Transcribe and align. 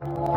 Oh. 0.00 0.27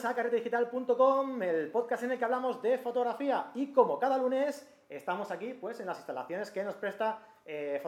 Bienvenidos 0.00 0.04
a 0.04 0.14
carretedigital.com, 0.14 1.42
el 1.42 1.70
podcast 1.70 2.04
en 2.04 2.12
el 2.12 2.18
que 2.18 2.24
hablamos 2.24 2.62
de 2.62 2.78
fotografía. 2.78 3.50
Y 3.54 3.70
como 3.70 3.98
cada 3.98 4.16
lunes 4.16 4.66
estamos 4.88 5.30
aquí 5.30 5.52
pues 5.52 5.78
en 5.80 5.86
las 5.86 5.98
instalaciones 5.98 6.50
que 6.50 6.64
nos 6.64 6.74
presta 6.76 7.18
eh, 7.44 7.82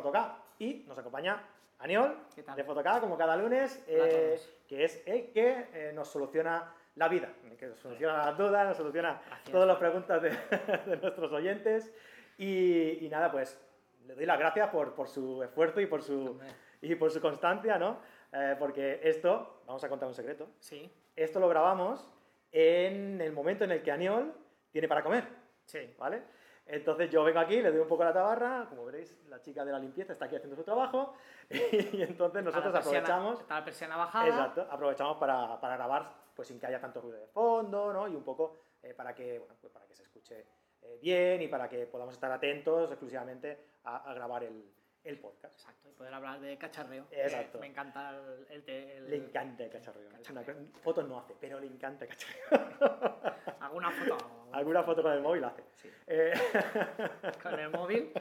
y 0.59 0.85
nos 0.87 0.99
acompaña 0.99 1.43
Aniol 1.79 2.19
de 2.55 2.65
Fotoca 2.65 3.01
como 3.01 3.17
cada 3.17 3.35
lunes, 3.37 3.83
eh, 3.89 4.39
que 4.69 4.85
es 4.85 5.03
el 5.07 5.33
que 5.33 5.69
eh, 5.73 5.93
nos 5.95 6.09
soluciona 6.09 6.75
la 6.97 7.09
vida, 7.09 7.31
que 7.59 7.69
nos 7.69 7.79
soluciona 7.79 8.19
las 8.19 8.37
dudas, 8.37 8.69
nos 8.69 8.77
soluciona 8.77 9.23
todas 9.51 9.67
las 9.67 9.79
preguntas 9.79 10.21
de, 10.21 10.31
de 10.87 10.97
nuestros 10.99 11.33
oyentes. 11.33 11.95
Y, 12.37 13.07
y 13.07 13.09
nada, 13.09 13.33
pues 13.33 13.59
le 14.07 14.15
doy 14.15 14.27
las 14.27 14.39
gracias 14.39 14.69
por, 14.69 14.95
por 14.95 15.09
su 15.09 15.43
esfuerzo 15.43 15.81
y 15.81 15.87
por 15.87 16.03
su, 16.03 16.39
y 16.83 16.95
por 16.95 17.11
su 17.11 17.23
constancia, 17.23 17.79
¿no? 17.79 17.99
Eh, 18.33 18.57
porque 18.59 19.01
esto, 19.03 19.63
vamos 19.67 19.85
a 19.85 19.89
contar 19.89 20.09
un 20.09 20.15
secreto, 20.15 20.49
Sí, 20.59 20.91
esto 21.17 21.41
lo 21.41 21.49
grabamos 21.49 22.09
en 22.51 23.21
el 23.21 23.33
momento 23.33 23.65
en 23.65 23.73
el 23.73 23.83
que 23.83 23.91
Aniol 23.93 24.35
tiene 24.71 24.89
para 24.89 25.03
comer, 25.03 25.25
sí. 25.65 25.95
¿vale? 25.99 26.23
Entonces 26.67 27.11
yo 27.11 27.25
vengo 27.25 27.41
aquí, 27.41 27.61
le 27.61 27.71
doy 27.71 27.81
un 27.81 27.89
poco 27.89 28.05
la 28.05 28.13
tabarra, 28.13 28.67
como 28.69 28.85
veréis, 28.85 29.19
la 29.29 29.41
chica 29.41 29.65
de 29.65 29.73
la 29.73 29.79
limpieza 29.79 30.13
está 30.13 30.27
aquí 30.27 30.37
haciendo 30.37 30.57
su 30.57 30.63
trabajo 30.63 31.15
y 31.51 32.03
entonces 32.03 32.43
nosotros 32.45 32.75
aprovechamos, 32.75 33.41
Está 33.41 33.59
la 33.59 33.65
persiana 33.65 33.97
bajada. 33.97 34.27
exacto, 34.27 34.67
aprovechamos 34.71 35.17
para, 35.17 35.61
para 35.61 35.77
grabar 35.77 36.23
pues 36.35 36.49
sin 36.49 36.59
que 36.59 36.67
haya 36.67 36.81
tanto 36.81 37.01
ruido 37.01 37.19
de 37.19 37.27
fondo, 37.27 37.93
¿no? 37.93 38.09
Y 38.09 38.15
un 38.15 38.25
poco 38.25 38.57
eh, 38.83 38.95
para 38.95 39.15
que, 39.15 39.39
bueno, 39.39 39.55
pues 39.61 39.73
para 39.73 39.87
que 39.87 39.95
se 39.95 40.05
escuche 40.05 40.47
eh, 40.83 40.99
bien 41.03 41.43
y 41.43 41.49
para 41.49 41.69
que 41.69 41.87
podamos 41.87 42.15
estar 42.15 42.31
atentos 42.31 42.91
exclusivamente 42.91 43.59
a, 43.85 44.11
a 44.11 44.15
grabar 44.15 44.45
el, 44.45 44.73
el 45.05 45.19
podcast. 45.19 45.55
Exacto, 45.59 45.89
y 45.89 45.93
poder 45.93 46.15
hablar 46.15 46.41
de 46.41 46.57
cacharreo. 46.59 47.07
Exacto. 47.11 47.59
que 47.59 47.59
Me 47.61 47.67
encanta 47.69 48.11
el, 48.51 48.63
el 48.67 48.69
el- 48.71 49.11
Le 49.11 49.17
encanta 49.17 49.65
el 49.65 49.71
cacharreo. 49.71 50.09
una 50.09 50.19
Cacharreo. 50.19 50.45
cosa- 50.57 50.79
fotos 50.83 51.09
no 51.09 51.19
hace, 51.19 51.35
pero 51.41 51.59
le 51.61 51.67
encanta 51.67 52.05
el 52.05 52.11
cacharreo. 52.11 53.19
Alguna 53.61 53.91
foto. 53.91 54.49
Alguna 54.53 54.83
foto 54.83 55.03
con 55.03 55.13
el 55.13 55.21
móvil 55.23 55.45
hace. 55.45 55.63
Sí, 55.73 55.91
Eh, 56.07 56.33
con 57.43 57.59
el 57.59 57.71
móvil. 57.71 58.13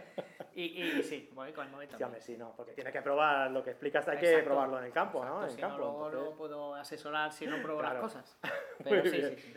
Y, 0.54 0.64
y 0.82 1.04
sí, 1.04 1.30
voy 1.34 1.54
con 1.54 1.66
el 1.66 1.72
móvil 1.72 1.88
sí, 1.88 1.92
también. 1.92 2.06
hombre, 2.08 2.22
sí, 2.22 2.38
no, 2.38 2.54
porque 2.56 2.74
tiene 2.74 2.92
que 2.92 3.02
probar 3.02 3.50
lo 3.52 3.64
que 3.64 3.70
explicas, 3.72 4.06
hay 4.10 4.18
que 4.18 4.26
Exacto, 4.30 4.50
probarlo 4.50 4.80
en 4.80 4.86
el 4.86 4.92
campo, 4.92 5.24
¿no? 5.24 5.44
Exacto, 5.44 5.46
En 5.46 5.56
si 5.56 5.62
campo. 5.62 5.78
no, 5.78 5.84
luego 5.88 6.06
entonces- 6.08 6.30
no 6.32 6.38
puedo 6.38 6.76
asesorar 6.76 7.32
si 7.32 7.48
no 7.48 7.62
pruebo 7.62 7.80
Claro. 7.80 7.94
las 7.96 8.02
cosas. 8.04 8.38
Pero 8.84 9.04
sí, 9.10 9.22
sí, 9.22 9.36
sí. 9.38 9.54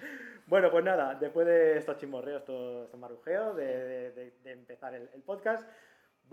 Bueno, 0.46 0.70
pues 0.70 0.84
nada, 0.84 1.14
después 1.14 1.46
de 1.46 1.78
estos 1.78 1.96
chismorreos, 1.96 2.40
estos, 2.42 2.84
estos 2.84 3.00
marujeos, 3.00 3.56
de, 3.56 3.64
de- 3.66 4.10
de- 4.12 4.30
de 4.42 4.52
empezar 4.52 4.94
el, 4.94 5.08
el 5.14 5.22
podcast, 5.22 5.68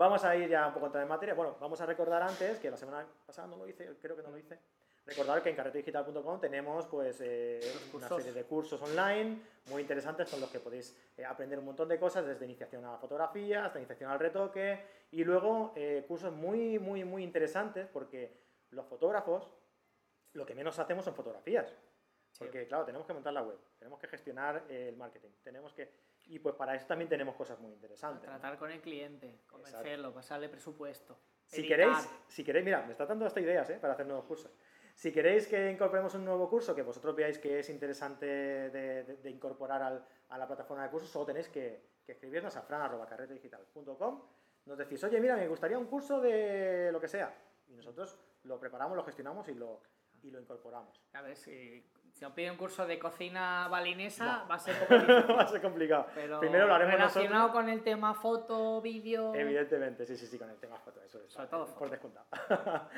vamos 0.02 0.24
a 0.24 0.34
ir 0.36 0.48
ya 0.48 0.66
un 0.66 0.74
poco 0.74 0.98
en 0.98 1.08
materia. 1.08 1.34
Bueno, 1.34 1.56
vamos 1.60 1.80
a 1.80 1.86
recordar 1.86 2.22
antes, 2.22 2.58
que 2.58 2.70
la 2.70 2.76
semana 2.76 3.06
pasada 3.24 3.46
no 3.46 3.56
lo 3.56 3.68
hice, 3.68 3.88
creo 4.00 4.16
que 4.16 4.22
no 4.22 4.30
lo 4.30 4.38
hice, 4.38 4.58
recordar 5.06 5.42
que 5.42 5.50
en 5.50 5.56
carretedigital.com 5.56 6.40
tenemos 6.40 6.86
pues 6.86 7.20
eh, 7.20 7.60
una 7.92 8.08
serie 8.08 8.32
de 8.32 8.44
cursos 8.44 8.82
online 8.82 9.40
muy 9.70 9.82
interesantes 9.82 10.28
con 10.28 10.40
los 10.40 10.50
que 10.50 10.58
podéis 10.58 10.96
eh, 11.16 11.24
aprender 11.24 11.58
un 11.58 11.66
montón 11.66 11.88
de 11.88 11.98
cosas, 11.98 12.26
desde 12.26 12.44
iniciación 12.44 12.84
a 12.84 12.92
la 12.92 12.98
fotografía 12.98 13.64
hasta 13.64 13.78
iniciación 13.78 14.10
al 14.10 14.18
retoque, 14.18 14.84
y 15.12 15.22
luego 15.22 15.72
eh, 15.76 16.04
cursos 16.08 16.32
muy, 16.32 16.78
muy, 16.80 17.04
muy 17.04 17.22
interesantes 17.22 17.86
porque 17.86 18.36
los 18.70 18.86
fotógrafos 18.86 19.52
lo 20.32 20.44
que 20.44 20.54
menos 20.54 20.78
hacemos 20.78 21.04
son 21.04 21.14
fotografías. 21.14 21.68
Sí. 22.32 22.38
Porque, 22.38 22.66
claro, 22.66 22.84
tenemos 22.84 23.06
que 23.06 23.12
montar 23.12 23.32
la 23.34 23.42
web, 23.42 23.58
tenemos 23.78 24.00
que 24.00 24.08
gestionar 24.08 24.64
eh, 24.68 24.88
el 24.88 24.96
marketing, 24.96 25.28
tenemos 25.42 25.72
que... 25.74 25.92
Y 26.32 26.38
pues 26.38 26.54
para 26.54 26.74
eso 26.74 26.86
también 26.86 27.10
tenemos 27.10 27.34
cosas 27.34 27.60
muy 27.60 27.72
interesantes. 27.72 28.24
¿no? 28.26 28.38
Tratar 28.38 28.58
con 28.58 28.70
el 28.70 28.80
cliente, 28.80 29.42
convencerlo, 29.46 30.14
pasarle 30.14 30.48
presupuesto. 30.48 31.18
Si 31.44 31.60
editar. 31.60 31.78
queréis, 31.78 32.08
si 32.26 32.42
queréis, 32.42 32.64
mira, 32.64 32.82
me 32.86 32.92
está 32.92 33.04
dando 33.04 33.26
hasta 33.26 33.38
ideas 33.40 33.68
¿eh? 33.68 33.78
para 33.78 33.92
hacer 33.92 34.06
nuevos 34.06 34.24
cursos. 34.24 34.50
Si 34.94 35.12
queréis 35.12 35.46
que 35.46 35.70
incorporemos 35.70 36.14
un 36.14 36.24
nuevo 36.24 36.48
curso 36.48 36.74
que 36.74 36.80
vosotros 36.80 37.14
veáis 37.14 37.38
que 37.38 37.58
es 37.58 37.68
interesante 37.68 38.24
de, 38.24 38.70
de- 39.04 39.16
de 39.18 39.30
incorporar 39.30 39.82
al- 39.82 40.06
a 40.30 40.38
la 40.38 40.46
plataforma 40.46 40.84
de 40.84 40.90
cursos, 40.90 41.10
solo 41.10 41.26
tenéis 41.26 41.50
que, 41.50 41.82
que 42.06 42.12
escribirnos 42.12 42.56
a 42.56 42.62
fran.carretedigital.com. 42.62 44.22
Nos 44.64 44.78
decís, 44.78 45.04
oye, 45.04 45.20
mira, 45.20 45.36
me 45.36 45.48
gustaría 45.48 45.76
un 45.78 45.86
curso 45.86 46.18
de 46.20 46.90
lo 46.92 46.98
que 47.00 47.08
sea. 47.08 47.34
Y 47.68 47.74
nosotros 47.74 48.18
lo 48.44 48.58
preparamos, 48.58 48.96
lo 48.96 49.04
gestionamos 49.04 49.48
y 49.48 49.54
lo, 49.54 49.82
y 50.22 50.30
lo 50.30 50.40
incorporamos. 50.40 50.98
A 51.12 51.20
ver, 51.20 51.36
si, 51.36 51.84
si 52.12 52.24
os 52.24 52.32
pide 52.32 52.50
un 52.50 52.56
curso 52.56 52.86
de 52.86 52.98
cocina 52.98 53.66
balinesa, 53.68 54.24
No. 54.42 54.48
va 54.48 54.54
a 54.54 54.58
ser 54.58 54.74
difícil. 54.80 55.36
Va 55.36 55.42
a 55.42 55.48
ser 55.48 55.60
complicado. 55.62 56.06
Pero 56.14 56.40
Primero 56.40 56.66
lo 56.66 56.74
haremos 56.74 56.94
relacionado 56.94 57.32
nosotros. 57.48 57.52
con 57.62 57.68
el 57.70 57.82
tema 57.82 58.14
foto, 58.14 58.80
vídeo. 58.80 59.34
Evidentemente, 59.34 60.06
sí, 60.06 60.16
sí, 60.16 60.26
sí, 60.26 60.38
con 60.38 60.48
el 60.50 60.56
tema 60.56 60.76
foto, 60.78 61.02
eso 61.02 61.20
es. 61.24 61.32
Sobre 61.32 61.48
todo 61.48 61.66
por 61.74 61.90
descontado. 61.90 62.26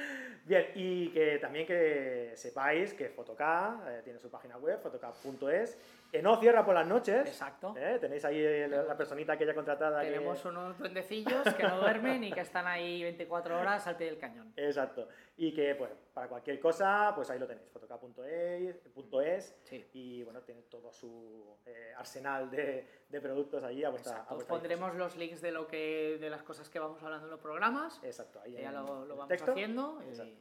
Bien, 0.44 0.66
y 0.75 1.08
que 1.10 1.38
también 1.38 1.66
que 1.66 2.32
sepáis 2.36 2.92
que 2.94 3.08
Fotoca 3.08 3.80
eh, 3.88 4.00
tiene 4.04 4.19
su 4.19 4.30
página 4.30 4.56
web, 4.58 4.78
fotoca.es, 4.82 5.78
que 6.14 6.22
no 6.22 6.36
cierra 6.36 6.64
por 6.64 6.76
las 6.76 6.86
noches. 6.86 7.26
Exacto. 7.26 7.75
¿eh? 7.76 7.98
Tenéis 8.00 8.25
ahí 8.25 8.69
la 8.69 8.97
personita 8.97 9.32
aquella 9.32 9.52
contratada. 9.52 10.00
que- 10.00 10.12
Tenemos 10.12 10.44
unos 10.44 10.78
duendecillos 10.78 11.42
que 11.54 11.64
no 11.64 11.80
duermen 11.80 12.22
y 12.22 12.30
que 12.30 12.42
están 12.42 12.69
ahí 12.69 13.02
24 13.02 13.58
horas 13.58 13.84
al 13.88 13.97
pie 13.97 14.06
del 14.06 14.19
cañón. 14.20 14.52
Exacto. 14.56 15.08
Y 15.36 15.52
que, 15.52 15.75
pues, 15.75 15.91
para 16.12 16.28
cualquier 16.28 16.60
cosa, 16.60 17.10
pues 17.16 17.28
ahí 17.30 17.41
lo 17.41 17.48
tenéis, 17.48 17.69
fotoca.es, 17.72 19.56
Sí. 19.64 19.84
y 19.92 20.22
bueno, 20.22 20.41
tiene 20.42 20.62
todo 20.62 20.92
su 20.92 21.58
eh, 21.66 21.92
arsenal 21.97 22.48
de, 22.48 22.86
de 23.08 23.20
productos 23.20 23.64
allí 23.64 23.82
a 23.82 23.88
vuestra, 23.91 24.12
Exacto. 24.19 24.38
Pondremos 24.46 24.94
los 24.94 25.16
links 25.16 25.41
de 25.42 25.50
lo 25.50 25.66
que 25.66 26.16
de 26.20 26.31
las 26.31 26.44
cosas 26.44 26.69
que 26.70 26.78
vamos 26.78 27.02
hablando 27.02 27.26
en 27.26 27.32
los 27.32 27.41
programas. 27.41 28.00
Exacto, 28.04 28.41
ahí 28.41 28.54
que 28.54 28.62
ya 28.62 28.70
lo, 28.70 29.04
lo 29.04 29.16
vamos 29.16 29.28
texto. 29.28 29.50
haciendo. 29.50 30.00
y-. 30.02 30.38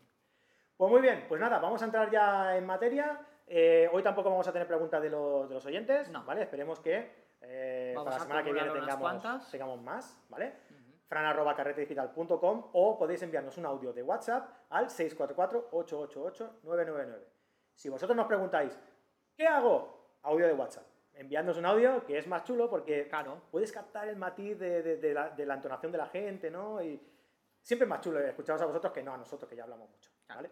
Pues 0.78 0.91
muy 0.91 1.01
bien, 1.01 1.25
pues 1.28 1.41
nada, 1.41 1.57
vamos 1.57 1.81
a 1.81 1.85
entrar 1.85 2.11
ya 2.11 2.55
en 2.57 2.66
materia. 2.67 3.19
Eh, 3.48 3.90
hoy 3.92 4.02
tampoco 4.02 4.30
vamos 4.30 4.48
a 4.48 4.54
tener 4.54 4.68
preguntas 4.68 5.02
de 5.02 5.09
los, 5.09 5.48
de 5.50 5.56
los 5.56 5.66
oyentes, 5.66 6.09
No. 6.09 6.24
¿vale? 6.24 6.44
Esperemos 6.44 6.80
que 6.80 7.12
eh, 7.42 7.92
para 7.96 8.12
la 8.12 8.20
semana 8.20 8.44
que 8.44 8.54
viene 8.54 8.70
tengamos, 8.72 9.52
tengamos 9.52 9.81
más, 9.81 10.18
¿vale? 10.30 10.54
Ujú. 10.72 10.94
fran.carretedigital.com 11.08 12.70
o 12.74 12.98
podéis 12.98 13.22
enviarnos 13.22 13.58
un 13.58 13.66
audio 13.66 13.92
de 13.94 14.02
WhatsApp 14.02 14.50
al 14.70 14.88
644-888-999. 14.90 17.18
Si 17.76 17.90
vosotros 17.90 18.16
nos 18.16 18.28
preguntáis, 18.28 18.78
¿qué 19.36 19.48
hago? 19.48 20.18
Audio 20.24 20.48
de 20.48 20.53
WhatsApp. 20.53 20.86
Enviadnos 21.16 21.58
un 21.58 21.66
audio 21.66 22.03
que 22.06 22.18
es 22.18 22.28
más 22.28 22.44
chulo 22.44 22.70
porque 22.70 23.08
Claro. 23.08 23.42
puedes 23.52 23.72
captar 23.72 24.08
el 24.08 24.16
matiz 24.16 24.58
de, 24.58 24.82
de- 24.82 24.98
de 24.98 25.14
la, 25.14 25.30
de 25.30 25.46
la 25.46 25.56
entonación 25.56 25.92
de 25.92 25.98
la 25.98 26.08
gente, 26.08 26.50
¿no? 26.50 26.82
Y 26.82 27.00
siempre 27.62 27.84
es 27.86 27.90
más 27.90 28.02
chulo 28.02 28.20
escucharos 28.20 28.62
a 28.62 28.66
vosotros 28.66 28.92
que 28.94 29.03
no 29.03 29.14
a 29.14 29.18
nosotros, 29.18 29.50
que 29.50 29.56
ya 29.56 29.64
hablamos 29.64 29.90
mucho, 29.90 30.09
¿vale? 30.28 30.50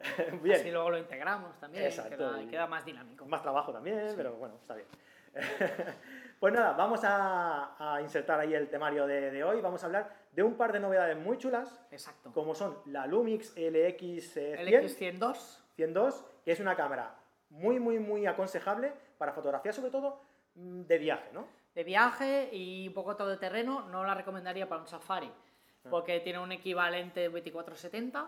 Bien. 0.42 0.60
Así 0.60 0.70
luego 0.70 0.90
lo 0.90 0.98
integramos 0.98 1.58
también. 1.58 1.84
Exacto, 1.84 2.16
Queda, 2.16 2.42
y- 2.42 2.46
queda 2.48 2.66
más 2.66 2.84
dinámico. 2.84 3.24
Más 3.26 3.42
trabajo 3.42 3.72
también, 3.72 4.08
Sí. 4.10 4.14
pero 4.16 4.34
bueno, 4.34 4.56
está 4.56 4.74
bien. 4.74 4.86
pues 6.40 6.52
nada, 6.52 6.72
vamos 6.72 7.00
a, 7.04 7.94
a 7.94 8.00
insertar 8.00 8.40
ahí 8.40 8.54
el 8.54 8.68
temario 8.68 9.06
de, 9.06 9.30
de 9.30 9.44
hoy. 9.44 9.60
Vamos 9.60 9.82
a 9.82 9.86
hablar 9.86 10.10
de 10.32 10.42
un 10.42 10.54
par 10.56 10.72
de 10.72 10.80
novedades 10.80 11.16
muy 11.16 11.38
chulas, 11.38 11.80
Exacto. 11.90 12.32
como 12.32 12.54
son 12.54 12.78
la 12.86 13.06
Lumix 13.06 13.54
LX 13.56 14.36
eh, 14.36 14.54
El 14.58 14.88
100, 14.88 15.18
X102. 15.20 15.34
102, 15.76 16.24
que 16.44 16.52
es 16.52 16.60
una 16.60 16.74
cámara 16.76 17.14
muy, 17.50 17.78
muy, 17.80 17.98
muy 17.98 18.26
aconsejable 18.26 18.92
para 19.18 19.32
fotografía, 19.32 19.72
sobre 19.72 19.90
todo 19.90 20.20
mm, 20.54 20.82
de 20.82 20.98
viaje, 20.98 21.30
¿no? 21.32 21.46
de 21.74 21.84
viaje 21.84 22.48
y 22.52 22.88
un 22.88 22.94
poco 22.94 23.16
todo 23.16 23.28
de 23.28 23.36
terreno, 23.36 23.82
no 23.90 24.02
la 24.04 24.14
recomendaría 24.14 24.66
para 24.68 24.80
un 24.80 24.86
safari, 24.88 25.30
Ah. 25.84 25.88
porque 25.90 26.20
tiene 26.20 26.38
un 26.38 26.50
equivalente 26.50 27.24
2470, 27.28 28.26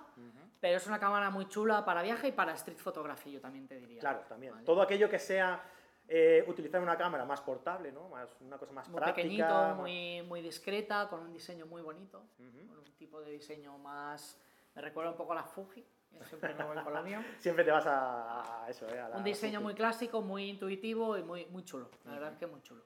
pero 0.60 0.76
es 0.76 0.86
una 0.86 0.98
cámara 0.98 1.30
muy 1.30 1.48
chula 1.48 1.84
para 1.84 2.02
viaje 2.02 2.28
y 2.28 2.32
para 2.32 2.52
street 2.54 2.78
photography, 2.78 3.32
yo 3.32 3.40
también 3.40 3.66
te 3.68 3.76
diría. 3.76 4.00
Claro, 4.00 4.20
también. 4.28 4.52
Vale. 4.54 4.64
Todo 4.66 4.82
aquello 4.82 5.08
que 5.08 5.18
sea 5.18 5.62
eh, 6.08 6.44
utilizar 6.48 6.80
una 6.80 6.96
cámara 6.96 7.24
más 7.24 7.40
portable, 7.42 7.92
¿no? 7.92 8.08
Más, 8.08 8.28
una 8.40 8.56
cosa 8.58 8.72
más 8.72 8.88
Muy 8.88 8.96
práctica. 8.96 9.16
pequeñito, 9.22 9.44
más- 9.48 9.76
muy, 9.76 10.22
muy 10.22 10.40
discreta, 10.42 11.08
con 11.08 11.20
un 11.20 11.32
diseño 11.32 11.66
muy 11.66 11.82
bonito, 11.82 12.24
Ujú. 12.38 12.66
con 12.68 12.78
un 12.78 12.84
tipo 12.96 13.20
de 13.20 13.30
diseño 13.32 13.76
más... 13.78 14.40
Me 14.74 14.82
recuerda 14.82 15.10
un 15.10 15.16
poco 15.16 15.32
a 15.32 15.36
la 15.36 15.42
Fuji, 15.44 15.84
yo 16.12 16.24
siempre 16.24 16.54
me 16.54 16.64
voy 16.64 16.82
con 16.82 16.92
la 16.94 17.02
mía. 17.02 17.24
Siempre 17.38 17.64
te 17.64 17.70
vas 17.70 17.84
a, 17.86 18.64
a 18.64 18.70
eso, 18.70 18.88
¿eh? 18.88 18.98
A 18.98 19.08
la- 19.10 19.16
Un 19.16 19.24
diseño 19.24 19.60
muy 19.60 19.74
clásico, 19.74 20.22
muy 20.22 20.48
intuitivo 20.48 21.18
y 21.18 21.22
muy, 21.22 21.46
muy 21.46 21.64
chulo. 21.64 21.90
La 22.04 22.12
verdad 22.12 22.32
es 22.32 22.38
que 22.38 22.46
muy 22.46 22.62
chulo. 22.62 22.84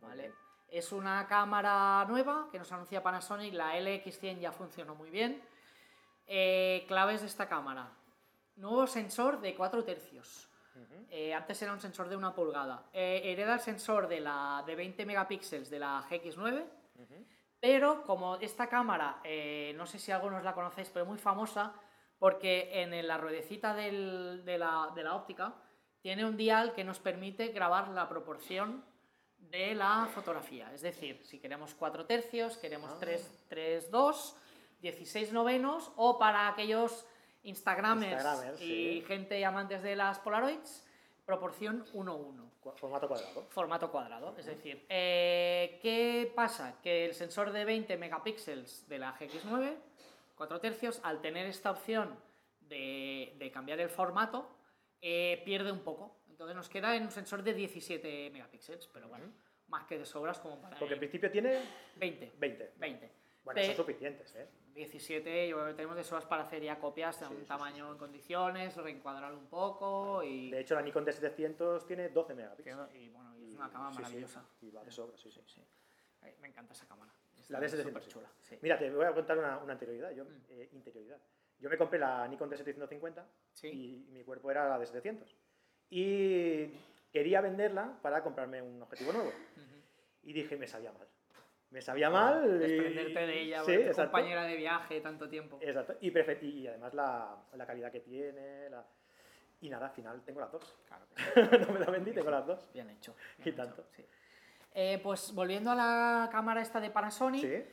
¿vale? 0.00 0.22
bien. 0.22 0.34
Es 0.68 0.90
una 0.92 1.26
cámara 1.26 2.04
nueva 2.08 2.48
que 2.50 2.58
nos 2.58 2.70
anuncia 2.72 3.02
Panasonic, 3.02 3.52
la 3.54 3.76
LX100 3.78 4.38
ya 4.40 4.52
funcionó 4.52 4.94
muy 4.94 5.10
bien. 5.10 5.40
Eh, 6.26 6.84
claves 6.88 7.20
de 7.20 7.26
esta 7.26 7.48
cámara. 7.48 7.88
Nuevo 8.56 8.86
sensor 8.86 9.40
de 9.40 9.54
4 9.54 9.84
tercios. 9.84 10.48
Eh, 11.10 11.32
antes 11.32 11.60
era 11.62 11.72
un 11.72 11.80
sensor 11.80 12.08
de 12.08 12.16
una 12.16 12.34
pulgada. 12.34 12.86
Eh, 12.92 13.20
hereda 13.24 13.54
el 13.54 13.60
sensor 13.60 14.08
de, 14.08 14.20
la, 14.20 14.62
de 14.66 14.74
20 14.74 15.06
megapíxeles 15.06 15.70
de 15.70 15.78
la 15.78 16.04
GX9, 16.10 16.64
pero 17.60 18.02
como 18.04 18.36
esta 18.36 18.68
cámara, 18.68 19.20
eh, 19.22 19.72
no 19.76 19.86
sé 19.86 19.98
si 19.98 20.10
algunos 20.12 20.42
la 20.42 20.52
conocéis, 20.54 20.90
pero 20.90 21.04
es 21.04 21.08
muy 21.08 21.18
famosa, 21.18 21.72
porque 22.18 22.70
en 22.82 23.06
la 23.06 23.18
ruedecita 23.18 23.74
del- 23.74 24.42
de, 24.44 24.58
la, 24.58 24.90
de 24.94 25.02
la 25.04 25.14
óptica 25.14 25.54
tiene 26.00 26.24
un 26.24 26.36
dial 26.36 26.72
que 26.74 26.82
nos 26.84 26.98
permite 26.98 27.48
grabar 27.48 27.88
la 27.88 28.08
proporción 28.08 28.84
de 29.38 29.74
la 29.74 30.08
fotografía. 30.12 30.72
Es 30.74 30.82
decir, 30.82 31.20
si 31.24 31.38
queremos 31.38 31.74
4 31.74 32.04
tercios, 32.06 32.56
queremos 32.58 32.90
Ah. 32.92 32.96
3, 32.98 33.44
3, 33.48 33.90
2, 33.90 34.36
16 34.88 35.32
novenos, 35.32 35.90
o 35.96 36.18
para 36.18 36.46
aquellos 36.48 37.06
Instagramers, 37.42 38.12
Instagramers, 38.12 38.60
y 38.60 39.00
sí. 39.00 39.04
gente 39.06 39.42
amantes 39.44 39.82
de 39.82 39.96
las 39.96 40.18
Polaroids, 40.18 40.86
proporción 41.24 41.86
1-1 41.94 42.50
Cu- 42.60 42.72
Formato 42.76 43.08
cuadrado. 43.08 43.46
formato 43.48 43.90
cuadrado. 43.90 44.34
Es 44.38 44.44
decir, 44.46 44.84
eh, 44.90 45.78
¿qué 45.82 46.30
pasa? 46.34 46.78
Que 46.82 47.06
el 47.06 47.14
sensor 47.14 47.50
de 47.52 47.64
20 47.64 47.96
megapíxeles 47.96 48.86
de 48.88 48.98
la 48.98 49.14
GX9, 49.18 49.74
4 50.36 50.60
tercios, 50.60 51.00
al 51.02 51.20
tener 51.22 51.46
esta 51.46 51.70
opción 51.70 52.18
de, 52.60 53.34
de 53.38 53.50
cambiar 53.50 53.80
el 53.80 53.88
formato, 53.88 54.48
eh, 55.00 55.40
pierde 55.46 55.72
un 55.72 55.80
poco. 55.80 56.14
Entonces 56.28 56.54
nos 56.56 56.68
queda 56.68 56.94
en 56.96 57.04
un 57.04 57.10
sensor 57.10 57.42
de 57.42 57.54
17 57.54 58.30
megapíxeles, 58.30 58.86
pero 58.88 59.08
bueno, 59.08 59.26
más 59.68 59.84
que 59.86 59.98
de 59.98 60.04
sobras 60.04 60.38
como 60.40 60.60
para... 60.60 60.76
Porque 60.78 60.94
en 60.94 61.00
principio 61.00 61.30
tiene 61.30 61.58
20. 61.96 62.32
20. 62.38 62.72
20. 62.76 63.10
Bueno, 63.44 63.62
son 63.62 63.74
suficientes, 63.76 64.34
¿eh? 64.36 64.48
17, 64.74 65.48
yo 65.48 65.56
creo 65.56 65.68
que 65.68 65.74
tenemos 65.74 65.96
de 65.96 66.02
sobras 66.04 66.24
para 66.24 66.42
hacer 66.44 66.62
ya 66.62 66.78
copias 66.78 67.20
de 67.20 67.26
Sí, 67.26 67.32
un 67.34 67.40
sí, 67.40 67.46
tamaño 67.46 67.92
en 67.92 67.98
condiciones, 67.98 68.76
reencuadrarlo 68.76 69.38
un 69.38 69.46
poco 69.46 70.22
y... 70.22 70.50
De 70.50 70.60
hecho, 70.60 70.74
la 70.74 70.82
Nikon 70.82 71.04
D700 71.06 71.86
tiene 71.86 72.08
12 72.08 72.34
megapíxeles. 72.34 72.94
y 72.94 73.08
bueno, 73.10 73.36
y 73.38 73.50
es 73.50 73.54
una 73.56 73.70
cámara 73.70 73.90
maravillosa. 73.94 74.44
y 74.62 74.70
va 74.70 74.82
de 74.82 74.90
sobra, 74.90 75.16
sí, 75.18 75.30
sí. 75.30 75.40
Sí. 75.46 75.62
Me 76.40 76.48
encanta 76.48 76.72
esa 76.72 76.86
cámara. 76.88 77.12
La 77.48 77.58
Está 77.58 77.76
D700. 77.76 77.82
superchula, 77.82 78.32
sí. 78.40 78.58
Mira, 78.62 78.78
te 78.78 78.90
voy 78.90 79.04
a 79.04 79.12
contar 79.12 79.36
una, 79.38 79.58
una 79.58 79.74
anterioridad. 79.74 80.10
Yo, 80.12 80.24
Mm. 80.24 80.44
eh, 80.48 80.68
interioridad. 80.72 81.18
Yo 81.58 81.68
me 81.68 81.76
compré 81.76 81.98
la 81.98 82.26
Nikon 82.26 82.50
D750 82.50 83.22
Sí. 83.52 83.68
y 83.68 84.10
mi 84.12 84.24
cuerpo 84.24 84.50
era 84.50 84.66
la 84.68 84.78
D700. 84.78 85.36
Y 85.90 86.66
quería 87.12 87.40
venderla 87.42 87.98
para 88.02 88.22
comprarme 88.22 88.60
un 88.62 88.80
objetivo 88.82 89.12
nuevo. 89.12 89.28
Ujú. 89.28 89.82
Y 90.22 90.32
dije, 90.32 90.56
me 90.56 90.66
sabía 90.66 90.90
mal. 90.92 91.06
Me 91.74 91.82
sabía 91.82 92.08
mal. 92.08 92.44
y- 92.46 92.58
Desprenderte 92.58 93.26
de 93.26 93.40
ella, 93.42 93.64
sí, 93.64 93.76
tu 93.90 93.96
compañera 93.96 94.44
de 94.44 94.54
viaje 94.56 95.00
tanto 95.00 95.28
tiempo. 95.28 95.58
Exacto. 95.60 95.96
Y, 96.00 96.16
y 96.46 96.66
además 96.68 96.94
la, 96.94 97.36
la 97.52 97.66
calidad 97.66 97.90
que 97.90 97.98
tiene. 98.00 98.70
la- 98.70 98.86
Y 99.60 99.68
nada, 99.68 99.86
al 99.86 99.92
final 99.92 100.22
tengo 100.24 100.38
las 100.40 100.52
dos. 100.52 100.76
Claro 100.86 101.04
que 101.50 101.56
sí. 101.58 101.64
no 101.66 101.72
me 101.72 101.80
la 101.80 101.86
vendí, 101.90 102.12
tengo 102.12 102.30
las 102.30 102.46
dos. 102.46 102.70
Bien 102.72 102.88
hecho. 102.90 103.16
Y 103.40 103.42
bien 103.42 103.56
tanto. 103.56 103.82
hecho, 103.82 103.90
sí. 103.96 104.06
Eh, 104.72 105.00
pues 105.02 105.34
volviendo 105.34 105.72
a 105.72 105.74
la 105.74 106.28
cámara 106.30 106.60
esta 106.62 106.80
de 106.80 106.90
Panasonic, 106.90 107.42
Sí. 107.42 107.64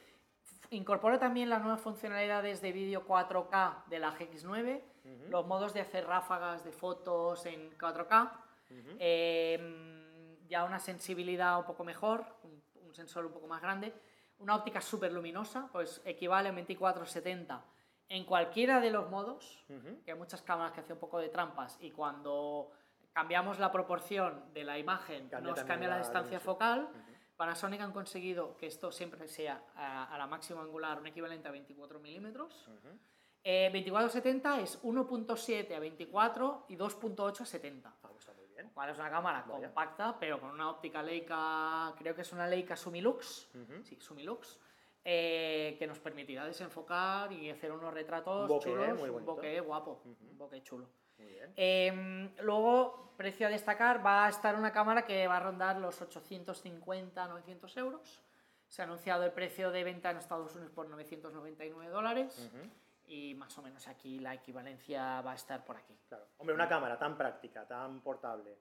incorpora 0.71 1.19
también 1.19 1.49
las 1.49 1.61
nuevas 1.61 1.81
funcionalidades 1.81 2.59
de 2.59 2.71
vídeo 2.71 3.05
4K 3.05 3.85
de 3.85 3.99
la 3.99 4.11
GX9, 4.17 4.81
Ujú. 5.05 5.29
los 5.29 5.45
modos 5.45 5.73
de 5.75 5.81
hacer 5.81 6.07
ráfagas 6.07 6.63
de 6.63 6.71
fotos 6.71 7.45
en 7.45 7.69
4K, 7.77 8.31
Ujú. 8.71 8.95
eh, 8.99 10.37
ya 10.47 10.63
una 10.63 10.79
sensibilidad 10.79 11.59
un 11.59 11.65
poco 11.65 11.83
mejor, 11.83 12.25
un, 12.43 12.61
un 12.91 12.95
sensor 12.95 13.25
un 13.25 13.31
poco 13.31 13.47
más 13.47 13.61
grande, 13.61 13.93
una 14.39 14.55
óptica 14.55 14.81
súper 14.81 15.13
luminosa, 15.13 15.69
pues 15.71 16.01
equivale 16.03 16.49
a 16.49 16.51
2470 16.51 17.63
en 18.09 18.25
cualquiera 18.25 18.81
de 18.81 18.91
los 18.91 19.09
modos, 19.09 19.63
que 20.03 20.11
hay 20.11 20.17
muchas 20.17 20.41
cámaras 20.41 20.73
que 20.73 20.81
hacen 20.81 20.93
un 20.93 20.99
poco 20.99 21.17
de 21.19 21.29
trampas 21.29 21.77
y 21.79 21.91
cuando 21.91 22.71
cambiamos 23.13 23.57
la 23.59 23.71
proporción 23.71 24.53
de 24.53 24.65
la 24.65 24.77
imagen 24.77 25.29
Cambia 25.29 25.51
nos 25.51 25.63
cambia 25.63 25.87
la, 25.87 25.95
la 25.95 25.99
distancia 26.01 26.39
dimensión. 26.39 26.53
focal. 26.55 26.89
Panasonic 27.37 27.79
han 27.81 27.93
conseguido 27.93 28.57
que 28.57 28.67
esto 28.67 28.91
siempre 28.91 29.27
sea 29.29 29.63
a, 29.75 30.13
a 30.13 30.17
la 30.17 30.27
máxima 30.27 30.61
angular 30.61 30.99
un 30.99 31.07
equivalente 31.07 31.47
a 31.47 31.51
24 31.51 31.99
milímetros. 31.99 32.67
Ujú. 32.67 32.97
Eh, 33.43 33.71
24-70 33.73 34.59
es 34.59 34.83
1.7 34.83 35.73
a 35.75 35.79
24 35.79 36.65
y 36.67 36.75
2.8 36.75 37.41
a 37.41 37.45
70. 37.45 37.89
Ah, 37.89 37.95
pues 38.01 38.19
está 38.19 38.33
muy 38.33 38.45
bien. 38.63 38.89
Es 38.89 38.97
una 38.99 39.09
cámara 39.09 39.45
Vaya. 39.47 39.67
compacta, 39.67 40.17
pero 40.19 40.39
con 40.39 40.49
una 40.51 40.69
óptica 40.69 41.01
Leica, 41.03 41.93
creo 41.97 42.15
que 42.15 42.21
es 42.21 42.31
una 42.33 42.47
Leica 42.47 42.75
Sumilux, 42.75 43.49
Ujú. 43.55 43.83
sí, 43.83 43.97
Sumilux, 43.99 44.59
eh, 45.03 45.75
que 45.79 45.87
nos 45.87 45.99
permitirá 45.99 46.45
desenfocar 46.45 47.31
y 47.31 47.49
hacer 47.49 47.71
unos 47.71 47.93
retratos 47.93 48.47
bokeh, 48.47 48.69
chulos, 48.71 48.99
muy 48.99 49.09
un 49.09 49.25
bokeh 49.25 49.59
guapo, 49.61 50.01
Ujú. 50.05 50.15
un 50.29 50.37
bokeh 50.37 50.61
chulo. 50.63 50.87
Muy 51.17 51.27
bien. 51.27 51.53
Eh, 51.55 52.33
luego, 52.41 53.13
precio 53.17 53.47
a 53.47 53.49
destacar, 53.49 54.03
va 54.05 54.25
a 54.25 54.29
estar 54.29 54.55
una 54.55 54.71
cámara 54.71 55.05
que 55.05 55.27
va 55.27 55.37
a 55.37 55.39
rondar 55.39 55.77
los 55.77 56.01
850-900 56.01 57.77
euros. 57.77 58.21
Se 58.67 58.81
ha 58.81 58.85
anunciado 58.85 59.23
el 59.25 59.31
precio 59.31 59.69
de 59.71 59.83
venta 59.83 60.09
en 60.11 60.17
Estados 60.17 60.55
Unidos 60.55 60.71
por 60.73 60.87
999 60.89 61.91
dólares 61.91 62.49
Ujú. 62.53 62.69
Y 63.11 63.35
más 63.35 63.57
o 63.57 63.61
menos 63.61 63.85
aquí 63.89 64.19
la 64.19 64.33
equivalencia 64.33 65.19
va 65.21 65.33
a 65.33 65.35
estar 65.35 65.65
por 65.65 65.75
aquí. 65.75 65.93
Claro. 66.07 66.27
Hombre, 66.37 66.55
una 66.55 66.69
cámara 66.69 66.97
tan 66.97 67.17
práctica, 67.17 67.67
tan 67.67 67.99
portable, 67.99 68.57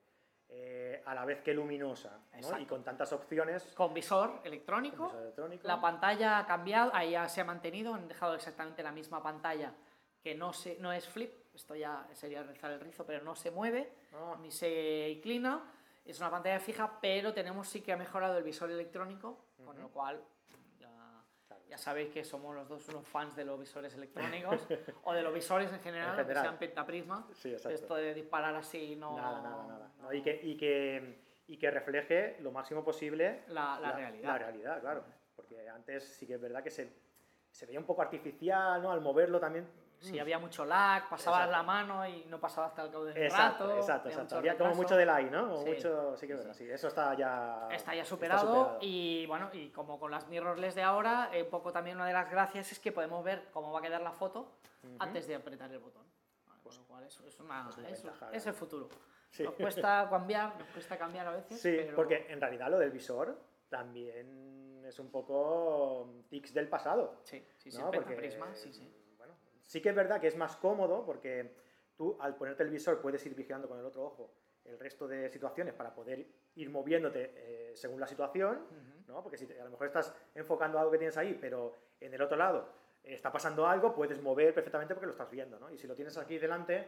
eh, 0.49 1.01
a 1.05 1.15
la 1.15 1.23
vez 1.23 1.41
que 1.41 1.53
luminosa, 1.53 2.19
¿no? 2.41 2.59
Y 2.59 2.65
con 2.65 2.83
tantas 2.83 3.13
opciones, 3.13 3.63
Con 3.73 3.93
visor 3.93 4.41
electrónico, 4.43 5.05
visor 5.05 5.21
electrónico, 5.21 5.65
la 5.65 5.79
pantalla 5.79 6.39
ha 6.39 6.45
cambiado, 6.45 6.91
ahí 6.93 7.11
ya 7.11 7.29
se 7.29 7.39
ha 7.39 7.45
mantenido, 7.45 7.93
han 7.93 8.09
dejado 8.09 8.35
exactamente 8.35 8.83
la 8.83 8.91
misma 8.91 9.23
pantalla 9.23 9.73
que 10.21 10.35
no, 10.35 10.51
se, 10.51 10.77
no 10.79 10.91
es 10.91 11.07
flip, 11.07 11.31
esto 11.53 11.73
ya 11.73 12.05
sería 12.11 12.43
rizar 12.43 12.71
el 12.71 12.81
rizo, 12.81 13.05
pero 13.05 13.23
no 13.23 13.35
se 13.35 13.51
mueve 13.51 13.93
Ah, 14.13 14.35
ni 14.41 14.51
se 14.51 15.09
inclina, 15.11 15.63
es 16.03 16.19
una 16.19 16.29
pantalla 16.29 16.59
fija, 16.59 16.99
pero 16.99 17.33
tenemos 17.33 17.69
sí 17.69 17.79
que 17.79 17.93
ha 17.93 17.97
mejorado 17.97 18.37
el 18.37 18.43
visor 18.43 18.69
electrónico, 18.69 19.45
con 19.65 19.79
lo 19.79 19.87
cual 19.89 20.21
ya, 21.71 21.77
sabéis 21.77 22.09
que 22.11 22.23
somos 22.25 22.53
los 22.53 22.67
dos 22.67 22.87
unos 22.89 23.07
fans 23.07 23.33
de 23.35 23.45
los 23.45 23.57
visores 23.59 23.93
electrónicos 23.95 24.61
o 25.03 25.13
de 25.13 25.21
los 25.21 25.33
visores 25.33 25.71
en 25.71 25.79
general, 25.79 26.09
En 26.11 26.15
general. 26.25 26.43
sean 26.43 26.57
pentaprisma. 26.59 27.27
Sí. 27.33 27.53
Esto 27.53 27.95
de 27.95 28.13
disparar 28.13 28.53
así 28.55 28.95
no. 28.97 29.15
Nada, 29.15 29.41
nada, 29.41 29.67
nada. 29.67 29.91
no- 30.01 30.13
y, 30.13 30.21
que, 30.21 30.39
y, 30.43 30.57
que, 30.57 31.21
y 31.47 31.57
que 31.57 31.71
refleje 31.71 32.37
lo 32.41 32.51
máximo 32.51 32.83
posible 32.83 33.43
La, 33.47 33.79
la 33.79 33.93
realidad. 33.93 34.27
La 34.27 34.37
realidad, 34.37 34.81
claro. 34.81 35.03
Porque 35.35 35.67
antes 35.69 36.03
sí 36.03 36.27
que 36.27 36.33
es 36.35 36.41
verdad 36.41 36.61
que 36.61 36.71
se, 36.71 36.91
se 37.51 37.65
veía 37.65 37.79
un 37.79 37.85
poco 37.85 38.01
artificial, 38.01 38.81
¿no? 38.81 38.91
Al 38.91 39.01
moverlo 39.01 39.39
también. 39.39 39.67
Si 39.99 40.17
había 40.17 40.39
mucho 40.39 40.65
lag, 40.65 41.07
pasabas 41.09 41.41
Exacto. 41.41 41.51
la 41.57 41.61
mano 41.63 42.07
y 42.07 42.25
no 42.25 42.39
pasaba 42.39 42.65
hasta 42.67 42.81
el 42.85 42.89
cabo 42.91 43.05
del 43.05 43.15
Exacto, 43.17 43.67
rato. 43.67 43.77
exacto, 43.77 44.07
había 44.07 44.15
exacto. 44.15 44.37
Había 44.37 44.57
como 44.57 44.73
mucho 44.73 44.95
delay, 44.95 45.25
¿no? 45.29 45.49
Como 45.49 45.63
Sí. 45.63 45.69
mucho, 45.69 46.17
sí 46.17 46.25
que 46.25 46.33
es 46.33 46.39
verdad, 46.39 46.53
sí. 46.55 46.67
Eso 46.71 46.87
está 46.87 47.13
ya... 47.13 47.67
Está 47.69 47.93
ya 47.93 48.03
superado, 48.03 48.41
superado. 48.41 48.77
y 48.81 49.27
bueno, 49.27 49.49
y 49.53 49.69
como 49.69 49.99
con 49.99 50.09
las 50.09 50.27
mirrorless 50.27 50.73
de 50.73 50.81
ahora, 50.81 51.29
eh, 51.31 51.43
un 51.43 51.49
poco 51.51 51.71
también 51.71 51.97
una 51.97 52.07
de 52.07 52.13
las 52.13 52.31
gracias 52.31 52.71
es 52.71 52.79
que 52.79 52.91
podemos 52.91 53.23
ver 53.23 53.49
cómo 53.53 53.71
va 53.71 53.77
a 53.77 53.81
quedar 53.83 54.01
la 54.01 54.11
foto 54.11 54.53
antes 54.97 55.27
de 55.27 55.35
apretar 55.35 55.71
el 55.71 55.77
botón. 55.77 56.03
Vale, 56.47 56.61
Con 56.63 56.75
lo 56.77 56.83
cual 56.87 57.03
es, 57.03 57.19
es 57.19 57.39
una, 57.39 57.67
es 57.69 57.77
una 57.77 57.89
es, 57.89 58.01
ventaja, 58.03 58.29
es 58.33 58.47
el 58.47 58.53
futuro. 58.55 58.89
Sí. 59.29 59.43
Nos 59.43 59.53
cuesta 59.53 60.07
cambiar, 60.09 60.57
nos 60.57 60.67
cuesta 60.69 60.97
cambiar 60.97 61.27
a 61.27 61.31
veces. 61.33 61.61
Sí, 61.61 61.75
pero- 61.77 61.95
porque 61.95 62.25
en 62.27 62.41
realidad 62.41 62.71
lo 62.71 62.79
del 62.79 62.89
visor 62.89 63.37
también 63.69 64.50
es 64.91 64.99
un 64.99 65.09
poco 65.09 66.07
tics 66.29 66.53
del 66.53 66.67
pasado. 66.67 67.19
Sí, 67.23 67.43
sí, 67.57 67.71
sí, 67.71 67.77
¿no? 67.77 67.87
el 67.87 67.95
Porque, 67.95 68.13
pentaprisma, 68.13 68.53
sí, 68.55 68.71
sí. 68.73 68.87
Bueno, 69.17 69.33
sí 69.63 69.81
que 69.81 69.89
es 69.89 69.95
verdad 69.95 70.19
que 70.21 70.27
es 70.27 70.35
más 70.37 70.55
cómodo 70.57 71.03
porque 71.05 71.55
tú 71.95 72.17
al 72.19 72.35
ponerte 72.35 72.63
el 72.63 72.69
visor 72.69 73.01
puedes 73.01 73.25
ir 73.25 73.33
vigilando 73.33 73.67
con 73.67 73.79
el 73.79 73.85
otro 73.85 74.03
ojo 74.03 74.33
el 74.65 74.77
resto 74.77 75.07
de 75.07 75.27
situaciones 75.29 75.73
para 75.73 75.93
poder 75.95 76.27
ir 76.55 76.69
moviéndote 76.69 77.33
eh, 77.35 77.75
según 77.75 77.99
la 77.99 78.05
situación, 78.05 78.57
Ujú. 78.69 79.11
¿no? 79.11 79.23
Porque 79.23 79.37
si 79.37 79.47
te- 79.47 79.59
a 79.59 79.63
lo 79.63 79.71
mejor 79.71 79.87
estás 79.87 80.13
enfocando 80.35 80.77
algo 80.77 80.91
que 80.91 80.99
tienes 80.99 81.17
ahí, 81.17 81.35
pero 81.41 81.73
en 81.99 82.13
el 82.13 82.21
otro 82.21 82.37
lado 82.37 82.69
eh, 83.03 83.15
está 83.15 83.31
pasando 83.31 83.65
algo, 83.65 83.91
puedes 83.93 84.21
mover 84.21 84.53
perfectamente 84.53 84.93
porque 84.93 85.07
lo 85.07 85.13
estás 85.13 85.31
viendo, 85.31 85.57
¿no? 85.59 85.71
Y 85.71 85.79
si 85.79 85.87
lo 85.87 85.95
tienes 85.95 86.15
aquí 86.17 86.37
delante, 86.37 86.85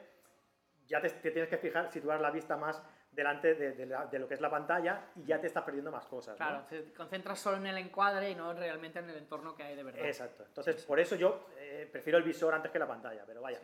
ya 0.86 1.01
te, 1.01 1.10
te 1.10 1.31
tienes 1.31 1.50
que 1.50 1.57
fijar, 1.57 1.89
situar 1.91 2.22
la 2.22 2.29
vista 2.29 2.57
más 2.57 2.83
delante 3.13 3.53
de, 3.55 3.74
de 3.74 3.86
la- 3.86 4.05
de 4.08 4.20
lo 4.20 4.27
que 4.27 4.34
es 4.34 4.41
la 4.41 4.50
pantalla 4.50 5.12
y 5.15 5.24
ya 5.24 5.39
te 5.39 5.48
estás 5.48 5.63
perdiendo 5.63 5.91
más 5.91 6.05
cosas, 6.05 6.34
¿no? 6.39 6.46
Claro, 6.46 6.65
te 6.67 6.91
concentras 6.93 7.39
solo 7.39 7.58
en 7.58 7.67
el 7.67 7.77
encuadre 7.77 8.32
y 8.32 8.36
no 8.36 8.53
realmente 8.53 9.00
en 9.00 9.10
el 9.10 9.17
entorno 9.17 9.55
que 9.55 9.63
hay 9.63 9.75
de 9.75 9.84
verdad. 9.84 10.05
Exacto. 10.05 10.43
Entonces, 10.46 10.84
por 10.86 11.00
eso 11.00 11.15
yo 11.15 11.48
eh, 11.58 11.88
prefiero 11.91 12.17
el 12.17 12.24
visor 12.24 12.53
antes 12.53 12.72
que 12.72 12.79
la 12.79 12.88
pantalla, 12.88 13.24
pero 13.25 13.41
vaya, 13.41 13.60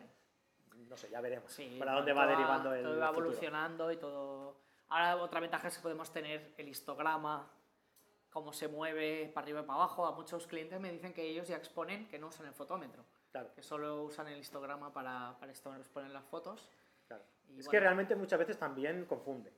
no 0.76 0.96
sé, 0.96 1.10
ya 1.10 1.20
veremos 1.20 1.52
Sí, 1.52 1.76
para 1.78 1.92
dónde 1.92 2.12
va 2.12 2.26
derivando 2.26 2.72
el 2.74 2.82
Todo 2.84 2.98
va 3.00 3.08
futuro. 3.08 3.26
evolucionando 3.26 3.90
y 3.92 3.96
todo... 3.96 4.60
Ahora 4.88 5.16
otra 5.16 5.38
ventaja 5.40 5.68
es 5.68 5.76
que 5.76 5.82
podemos 5.82 6.12
tener 6.12 6.52
el 6.58 6.68
histograma, 6.68 7.48
cómo 8.30 8.52
se 8.52 8.66
mueve 8.68 9.30
para 9.34 9.44
arriba 9.44 9.60
y 9.60 9.62
para 9.64 9.74
abajo. 9.80 10.06
A 10.06 10.12
muchos 10.12 10.46
clientes 10.46 10.80
me 10.80 10.90
dicen 10.90 11.12
que 11.12 11.22
ellos 11.22 11.46
ya 11.48 11.56
exponen 11.56 12.08
que 12.08 12.18
no 12.18 12.28
usan 12.28 12.46
el 12.46 12.54
fotómetro, 12.54 13.04
Claro, 13.30 13.52
que 13.54 13.62
solo 13.62 14.02
usan 14.02 14.26
el 14.28 14.38
histograma 14.38 14.92
para, 14.92 15.36
para 15.38 15.52
exponer 15.52 16.10
las 16.10 16.24
fotos. 16.24 16.68
claro. 17.06 17.22
Y 17.56 17.60
es 17.60 17.66
que 17.68 17.76
bueno. 17.76 17.84
realmente 17.86 18.16
muchas 18.16 18.38
veces 18.38 18.58
también 18.58 19.04
confunde. 19.06 19.52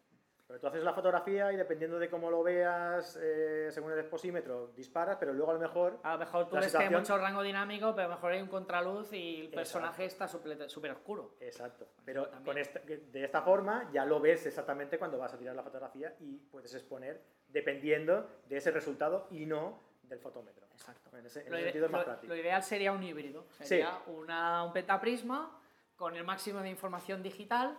Pero 0.47 0.61
tú 0.61 0.67
haces 0.67 0.83
la 0.85 0.93
fotografía 0.93 1.51
y 1.51 1.57
dependiendo 1.57 1.99
de 1.99 2.11
cómo 2.11 2.31
lo 2.31 2.43
veas, 2.43 3.19
eh, 3.23 3.69
según 3.71 3.93
el 3.93 3.99
exposímetro, 4.01 4.67
disparas, 4.77 5.17
pero 5.19 5.33
luego 5.33 5.51
a 5.51 5.55
lo 5.55 5.61
mejor... 5.61 5.99
A 6.03 6.13
lo 6.13 6.19
mejor 6.19 6.47
tú 6.49 6.57
ves 6.57 6.61
que 6.73 6.77
hay 6.77 6.85
situación- 6.89 7.01
mucho 7.01 7.17
rango 7.17 7.43
dinámico, 7.43 7.95
pero 7.95 8.07
a 8.07 8.09
lo 8.11 8.15
mejor 8.17 8.33
hay 8.33 8.43
un 8.43 8.49
contraluz 8.49 9.13
y 9.15 9.37
el 9.37 9.43
Exacto. 9.45 9.57
personaje 9.57 10.05
está 10.05 10.29
súper 10.29 10.91
oscuro. 10.91 11.37
Exacto. 11.41 11.89
Pero 12.05 12.29
con 12.45 12.59
esta- 12.59 12.81
de 12.81 13.25
esta 13.25 13.41
forma 13.41 13.89
ya 13.95 14.05
lo 14.05 14.21
ves 14.21 14.45
exactamente 14.45 14.99
cuando 14.99 15.17
vas 15.17 15.33
a 15.33 15.39
tirar 15.39 15.57
la 15.57 15.63
fotografía 15.63 16.15
y 16.21 16.37
puedes 16.37 16.75
exponer 16.75 17.23
dependiendo 17.49 18.29
de 18.47 18.57
ese 18.59 18.71
resultado 18.73 19.29
y 19.31 19.47
no 19.47 19.81
del 20.03 20.19
fotómetro. 20.19 20.67
Exacto. 20.73 21.17
En 21.17 21.25
ese, 21.25 21.41
en 21.47 21.51
Lo, 21.51 21.57
ese 21.57 21.65
sentido 21.67 21.87
es 21.87 21.93
más 21.93 22.01
lo- 22.01 22.05
práctico. 22.05 22.35
lo 22.35 22.39
ideal 22.39 22.63
sería 22.63 22.93
un 22.93 23.03
híbrido. 23.03 23.47
Sería 23.61 24.01
una, 24.09 24.65
un 24.65 24.73
pentaprisma 24.75 25.59
con 25.97 26.17
el 26.17 26.25
máximo 26.25 26.61
de 26.61 26.71
información 26.71 27.23
digital. 27.23 27.79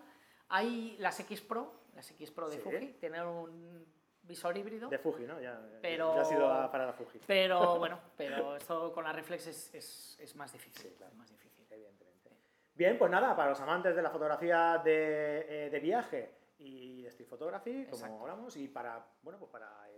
Hay 0.49 0.95
las 0.99 1.19
X 1.19 1.41
Pro, 1.41 1.73
las 1.95 2.09
X 2.11 2.31
Pro 2.31 2.49
de 2.49 2.57
Sí. 2.57 2.61
Fuji, 2.61 2.87
tienen 2.99 3.23
un 3.25 3.85
visor 4.23 4.55
híbrido. 4.57 4.89
De 4.89 4.97
Fuji, 4.99 5.23
¿no? 5.23 5.39
Ya, 5.41 5.59
Pero- 5.81 6.15
ya 6.15 6.21
ha 6.21 6.25
sido 6.25 6.47
a- 6.51 6.71
para 6.71 6.85
la 6.85 6.93
Fuji. 6.93 7.19
Pero 7.25 7.59
bueno, 7.79 7.99
pero 8.15 8.55
esto 8.55 8.91
con 8.93 9.03
la 9.03 9.11
reflex 9.13 9.47
es, 9.47 9.73
es- 9.73 10.17
es 10.19 10.35
más 10.35 10.51
difícil. 10.53 10.81
Sí, 10.91 10.95
claro. 10.97 11.11
es 11.11 11.17
más 11.17 11.29
difícil. 11.29 11.65
Evidentemente. 11.69 12.29
Bien, 12.75 12.97
pues 12.97 13.11
nada, 13.11 13.35
para 13.35 13.49
los 13.49 13.59
amantes 13.61 13.95
de 13.95 14.01
la 14.01 14.09
fotografía 14.09 14.81
de, 14.83 15.65
eh, 15.65 15.69
de 15.69 15.79
viaje 15.79 16.31
y 16.59 17.01
de 17.03 17.09
street 17.09 17.27
photography, 17.29 17.83
como 17.85 17.95
Exacto. 17.97 18.19
hablamos, 18.21 18.55
y 18.57 18.67
para, 18.67 19.05
bueno, 19.21 19.37
pues 19.39 19.51
para 19.51 19.89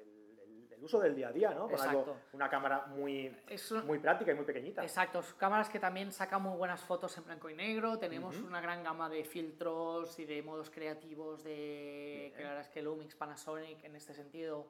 el, 0.75 0.77
el- 0.77 0.79
el 0.79 0.84
uso 0.84 1.00
del 1.00 1.15
día 1.15 1.29
a 1.29 1.32
día, 1.32 1.50
¿no? 1.51 1.67
Con 1.70 1.79
algo- 1.79 2.17
una 2.34 2.50
cámara 2.50 2.86
muy, 2.88 3.27
un- 3.27 3.88
muy 3.88 4.00
práctica 4.00 4.32
y 4.32 4.36
muy 4.36 4.46
pequeñita. 4.46 4.82
Exacto, 4.84 5.22
cámaras 5.38 5.70
que 5.70 5.79
también 5.79 6.12
sacan 6.12 6.41
muy 6.41 6.58
buenas 6.58 6.82
fotos 6.82 7.17
en 7.17 7.25
blanco 7.25 7.50
y 7.50 7.55
negro. 7.55 7.98
Tenemos 7.98 8.36
Ujú. 8.38 8.48
una 8.48 8.62
gran 8.62 8.84
gama 8.84 9.10
de 9.10 9.24
filtros 9.24 10.17
y 10.20 10.25
de 10.25 10.41
modos 10.41 10.70
creativos 10.70 11.44
de 11.44 12.34
que 12.36 12.44
la 12.44 12.50
verdad 12.50 12.65
es 12.65 12.70
que 12.70 12.82
Lumix, 12.82 13.15
Panasonic 13.15 13.84
en 13.84 13.96
este 13.96 14.13
sentido 14.13 14.67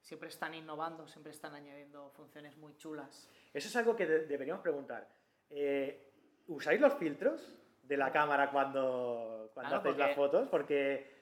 siempre 0.00 0.28
están 0.28 0.54
innovando, 0.54 1.06
siempre 1.06 1.30
están 1.32 1.54
añadiendo 1.54 2.10
funciones 2.10 2.56
muy 2.56 2.76
chulas. 2.76 3.28
Eso 3.52 3.68
es 3.68 3.76
algo 3.76 3.94
que 3.94 4.06
de- 4.06 4.26
deberíamos 4.26 4.62
preguntar. 4.62 5.08
Eh, 5.50 6.08
¿Usáis 6.48 6.80
los 6.80 6.94
filtros 6.94 7.56
de 7.82 7.96
la 7.96 8.10
cámara 8.10 8.50
cuando, 8.50 9.50
cuando 9.54 9.68
Claro, 9.70 9.76
hacéis 9.78 9.94
porque- 9.94 10.08
las 10.08 10.16
fotos? 10.16 10.48
Porque 10.48 11.12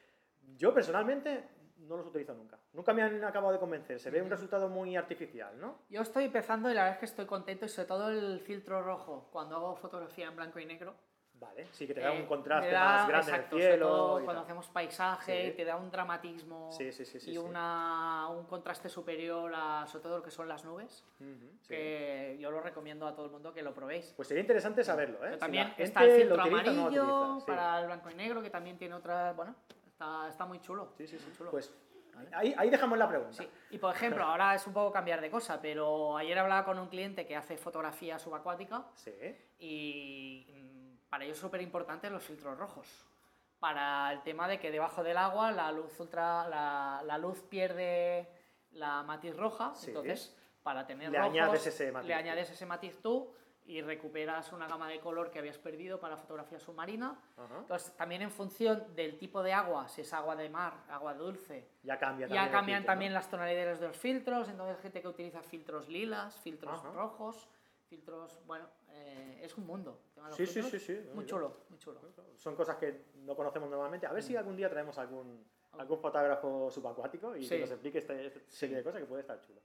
yo 0.56 0.72
personalmente 0.72 1.44
no 1.90 1.96
los 1.96 2.06
utilizo 2.06 2.32
nunca. 2.34 2.56
Nunca 2.72 2.92
me 2.94 3.02
han 3.02 3.22
acabado 3.24 3.52
de 3.52 3.58
convencer. 3.58 3.98
Se 3.98 4.10
ve 4.10 4.22
un 4.22 4.30
resultado 4.30 4.68
muy 4.68 4.96
artificial, 4.96 5.58
¿no? 5.60 5.78
Yo 5.90 6.00
estoy 6.02 6.24
empezando 6.24 6.70
y 6.70 6.74
la 6.74 6.82
verdad 6.82 6.94
es 6.94 7.00
que 7.00 7.06
estoy 7.06 7.26
contento 7.26 7.66
y 7.66 7.68
sobre 7.68 7.88
todo 7.88 8.08
el 8.10 8.40
filtro 8.40 8.80
rojo 8.82 9.28
cuando 9.32 9.56
hago 9.56 9.76
fotografía 9.76 10.26
en 10.28 10.36
blanco 10.36 10.58
y 10.60 10.66
negro. 10.66 10.94
Vale, 11.34 11.68
sí 11.72 11.86
que 11.86 11.94
te 11.94 12.00
da 12.00 12.14
eh, 12.14 12.20
un 12.20 12.26
contraste 12.26 12.70
da- 12.70 12.84
más 12.84 13.08
grande 13.08 13.30
exacto, 13.32 13.56
en 13.56 13.62
el 13.62 13.66
sobre 13.68 13.72
cielo. 13.76 13.86
todo 13.88 14.20
y 14.20 14.24
cuando 14.24 14.42
tal. 14.42 14.44
hacemos 14.44 14.68
paisaje, 14.68 15.50
Sí. 15.50 15.56
te 15.56 15.64
da 15.64 15.76
un 15.76 15.90
dramatismo 15.90 16.70
Sí, 16.70 16.92
sí, 16.92 17.04
sí, 17.06 17.18
sí, 17.18 17.30
y 17.32 17.38
una, 17.38 18.28
un 18.28 18.44
contraste 18.44 18.90
superior 18.90 19.50
a 19.54 19.86
sobre 19.86 20.02
todo 20.02 20.16
lo 20.18 20.22
que 20.22 20.30
son 20.30 20.46
las 20.48 20.64
nubes. 20.66 21.02
Ujú, 21.18 21.50
sí. 21.62 21.68
que 21.68 22.36
yo 22.38 22.50
lo 22.50 22.60
recomiendo 22.60 23.06
a 23.06 23.14
todo 23.14 23.24
el 23.24 23.32
mundo 23.32 23.54
que 23.54 23.62
lo 23.62 23.72
probéis. 23.72 24.12
Pues 24.16 24.28
sería 24.28 24.42
interesante 24.42 24.84
saberlo, 24.84 25.16
¿eh? 25.16 25.20
Pero 25.22 25.34
Si 25.36 25.40
también 25.40 25.66
gente 25.68 25.82
está 25.84 26.04
el 26.04 26.10
filtro 26.20 26.36
no 26.36 26.42
amarillo 26.42 26.84
utiliza, 26.86 27.40
sí. 27.40 27.46
para 27.46 27.80
el 27.80 27.86
blanco 27.86 28.10
y 28.10 28.14
negro, 28.16 28.42
que 28.42 28.50
también 28.50 28.76
tiene 28.76 28.94
otra. 28.94 29.32
Bueno, 29.32 29.54
está, 30.00 30.28
está 30.28 30.46
muy 30.46 30.60
chulo. 30.60 30.92
Sí, 30.96 31.06
sí, 31.06 31.18
sí. 31.18 31.30
chulo. 31.36 31.50
Pues 31.50 31.72
ahí, 32.32 32.54
ahí 32.56 32.70
dejamos 32.70 32.98
la 32.98 33.08
pregunta. 33.08 33.34
Sí. 33.34 33.48
Y 33.70 33.78
por 33.78 33.94
ejemplo, 33.94 34.24
ahora 34.24 34.54
es 34.54 34.66
un 34.66 34.72
poco 34.72 34.90
cambiar 34.92 35.20
de 35.20 35.30
cosa, 35.30 35.60
pero 35.60 36.16
ayer 36.16 36.38
hablaba 36.38 36.64
con 36.64 36.78
un 36.78 36.88
cliente 36.88 37.26
que 37.26 37.36
hace 37.36 37.56
fotografía 37.56 38.18
subacuática 38.18 38.86
Sí. 38.94 39.12
y 39.58 40.46
mm, 40.52 41.08
para 41.10 41.24
ellos 41.24 41.36
es 41.36 41.40
súper 41.40 41.60
importante 41.60 42.08
los 42.10 42.22
filtros 42.24 42.56
rojos. 42.58 43.06
Para 43.58 44.10
el 44.12 44.22
tema 44.22 44.48
de 44.48 44.58
que 44.58 44.70
debajo 44.70 45.02
del 45.02 45.18
agua 45.18 45.52
la 45.52 45.70
luz 45.70 45.98
ultra, 46.00 46.48
la, 46.48 47.02
la 47.04 47.18
luz 47.18 47.42
pierde 47.42 48.26
la 48.72 49.02
matiz 49.02 49.36
roja, 49.36 49.74
Sí. 49.74 49.88
entonces 49.90 50.34
para 50.62 50.86
tener 50.86 51.10
Le 51.10 51.18
rojos, 51.18 51.30
añades 51.32 51.66
ese 51.66 51.92
matiz 51.92 52.08
le 52.08 52.14
añades 52.14 52.50
ese 52.50 52.64
matiz 52.66 53.00
tú 53.02 53.34
y 53.70 53.82
recuperas 53.82 54.52
una 54.52 54.66
gama 54.66 54.88
de 54.88 54.98
color 54.98 55.30
que 55.30 55.38
habías 55.38 55.56
perdido 55.56 56.00
para 56.00 56.16
fotografía 56.16 56.58
submarina. 56.58 57.16
Ajá. 57.36 57.58
Entonces, 57.60 57.92
también 57.96 58.20
en 58.22 58.30
función 58.32 58.84
del 58.96 59.16
tipo 59.16 59.42
de 59.44 59.52
agua, 59.52 59.86
si 59.88 60.00
es 60.00 60.12
agua 60.12 60.34
de 60.34 60.48
mar, 60.50 60.74
agua 60.88 61.14
dulce, 61.14 61.68
Ya 61.84 61.96
cambia 61.96 62.26
ya 62.26 62.34
también 62.34 62.50
cambian 62.52 62.78
filtro, 62.78 62.80
¿no? 62.80 62.86
también 62.92 63.14
las 63.14 63.30
tonalidades 63.30 63.78
de 63.78 63.86
los 63.86 63.96
filtros, 63.96 64.48
entonces 64.48 64.76
hay 64.76 64.82
gente 64.82 65.00
que 65.00 65.08
utiliza 65.08 65.40
filtros 65.42 65.88
lilas, 65.88 66.36
filtros 66.40 66.80
Ajá. 66.80 66.90
rojos, 66.92 67.46
filtros, 67.88 68.36
bueno, 68.46 68.66
eh, 68.88 69.38
es 69.42 69.56
un 69.56 69.66
mundo. 69.66 70.00
Sí, 70.32 70.46
sí, 70.46 70.62
sí, 70.62 70.78
sí. 70.80 71.00
Muy 71.14 71.24
chulo, 71.26 71.58
muy 71.68 71.78
chulo. 71.78 72.00
Son 72.36 72.56
cosas 72.56 72.76
que 72.76 73.04
no 73.18 73.36
conocemos 73.36 73.70
normalmente. 73.70 74.06
A 74.08 74.12
ver 74.12 74.22
Mm. 74.24 74.26
si 74.26 74.36
algún 74.36 74.56
día 74.56 74.68
traemos 74.68 74.98
algún, 74.98 75.44
algún 75.72 75.98
fotógrafo 76.00 76.70
subacuático 76.72 77.36
y 77.36 77.44
Sí. 77.44 77.50
que 77.54 77.60
nos 77.60 77.70
explique 77.70 77.98
este, 77.98 78.26
esta 78.26 78.40
serie 78.48 78.76
de 78.78 78.82
cosas 78.82 79.00
que 79.00 79.06
puede 79.06 79.20
estar 79.22 79.40
chulo. 79.40 79.60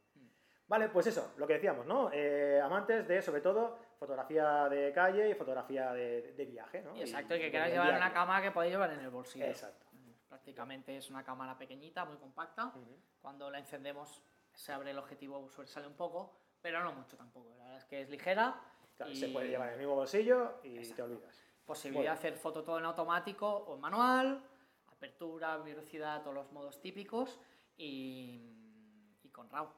Vale, 0.67 0.89
pues 0.89 1.05
eso, 1.07 1.33
lo 1.37 1.45
que 1.45 1.53
decíamos, 1.53 1.85
¿no? 1.85 2.09
Eh, 2.11 2.59
amantes 2.59 3.07
de, 3.07 3.21
sobre 3.21 3.41
todo, 3.41 3.77
fotografía 3.99 4.67
de 4.67 4.91
calle 4.91 5.29
y 5.29 5.35
fotografía 5.35 5.93
de, 5.93 6.33
de 6.33 6.45
viaje, 6.45 6.81
¿no? 6.81 6.95
Exacto, 6.95 7.35
y 7.35 7.39
que 7.39 7.51
queráis 7.51 7.73
llevar 7.73 7.95
una 7.95 8.11
cámara 8.11 8.41
que 8.41 8.51
podéis 8.51 8.73
llevar 8.73 8.91
en 8.91 8.99
el 8.99 9.09
bolsillo. 9.11 9.45
Exacto. 9.45 9.85
Mm, 9.91 10.11
Prácticamente 10.27 10.97
es 10.97 11.09
una 11.11 11.23
cámara 11.23 11.55
pequeñita, 11.57 12.03
muy 12.05 12.17
compacta. 12.17 12.67
Ujú. 12.67 12.97
Cuando 13.21 13.51
la 13.51 13.59
encendemos 13.59 14.23
se 14.53 14.73
abre 14.73 14.91
el 14.91 14.97
objetivo, 14.97 15.47
sobresale 15.49 15.85
un 15.85 15.93
poco, 15.95 16.35
pero 16.61 16.83
no 16.83 16.93
mucho 16.93 17.15
tampoco. 17.15 17.55
La 17.57 17.65
verdad 17.65 17.77
es 17.77 17.85
que 17.85 18.01
es 18.01 18.09
ligera. 18.09 18.59
Claro, 18.97 19.11
y 19.11 19.15
Se 19.15 19.27
puede 19.29 19.49
llevar 19.49 19.67
en 19.67 19.73
el 19.73 19.79
mismo 19.79 19.95
bolsillo 19.95 20.59
y 20.63 20.75
te 20.75 20.79
Exacto. 20.79 21.03
olvidas. 21.05 21.43
Posibilidad 21.65 22.13
de 22.13 22.17
hacer 22.17 22.37
foto 22.37 22.63
todo 22.63 22.79
en 22.79 22.85
automático 22.85 23.47
o 23.47 23.75
en 23.75 23.81
manual, 23.81 24.43
apertura, 24.87 25.57
velocidad, 25.57 26.21
todos 26.21 26.33
los 26.35 26.51
modos 26.51 26.79
típicos 26.79 27.39
y, 27.77 29.19
y 29.21 29.29
con 29.29 29.49
RAW. 29.49 29.69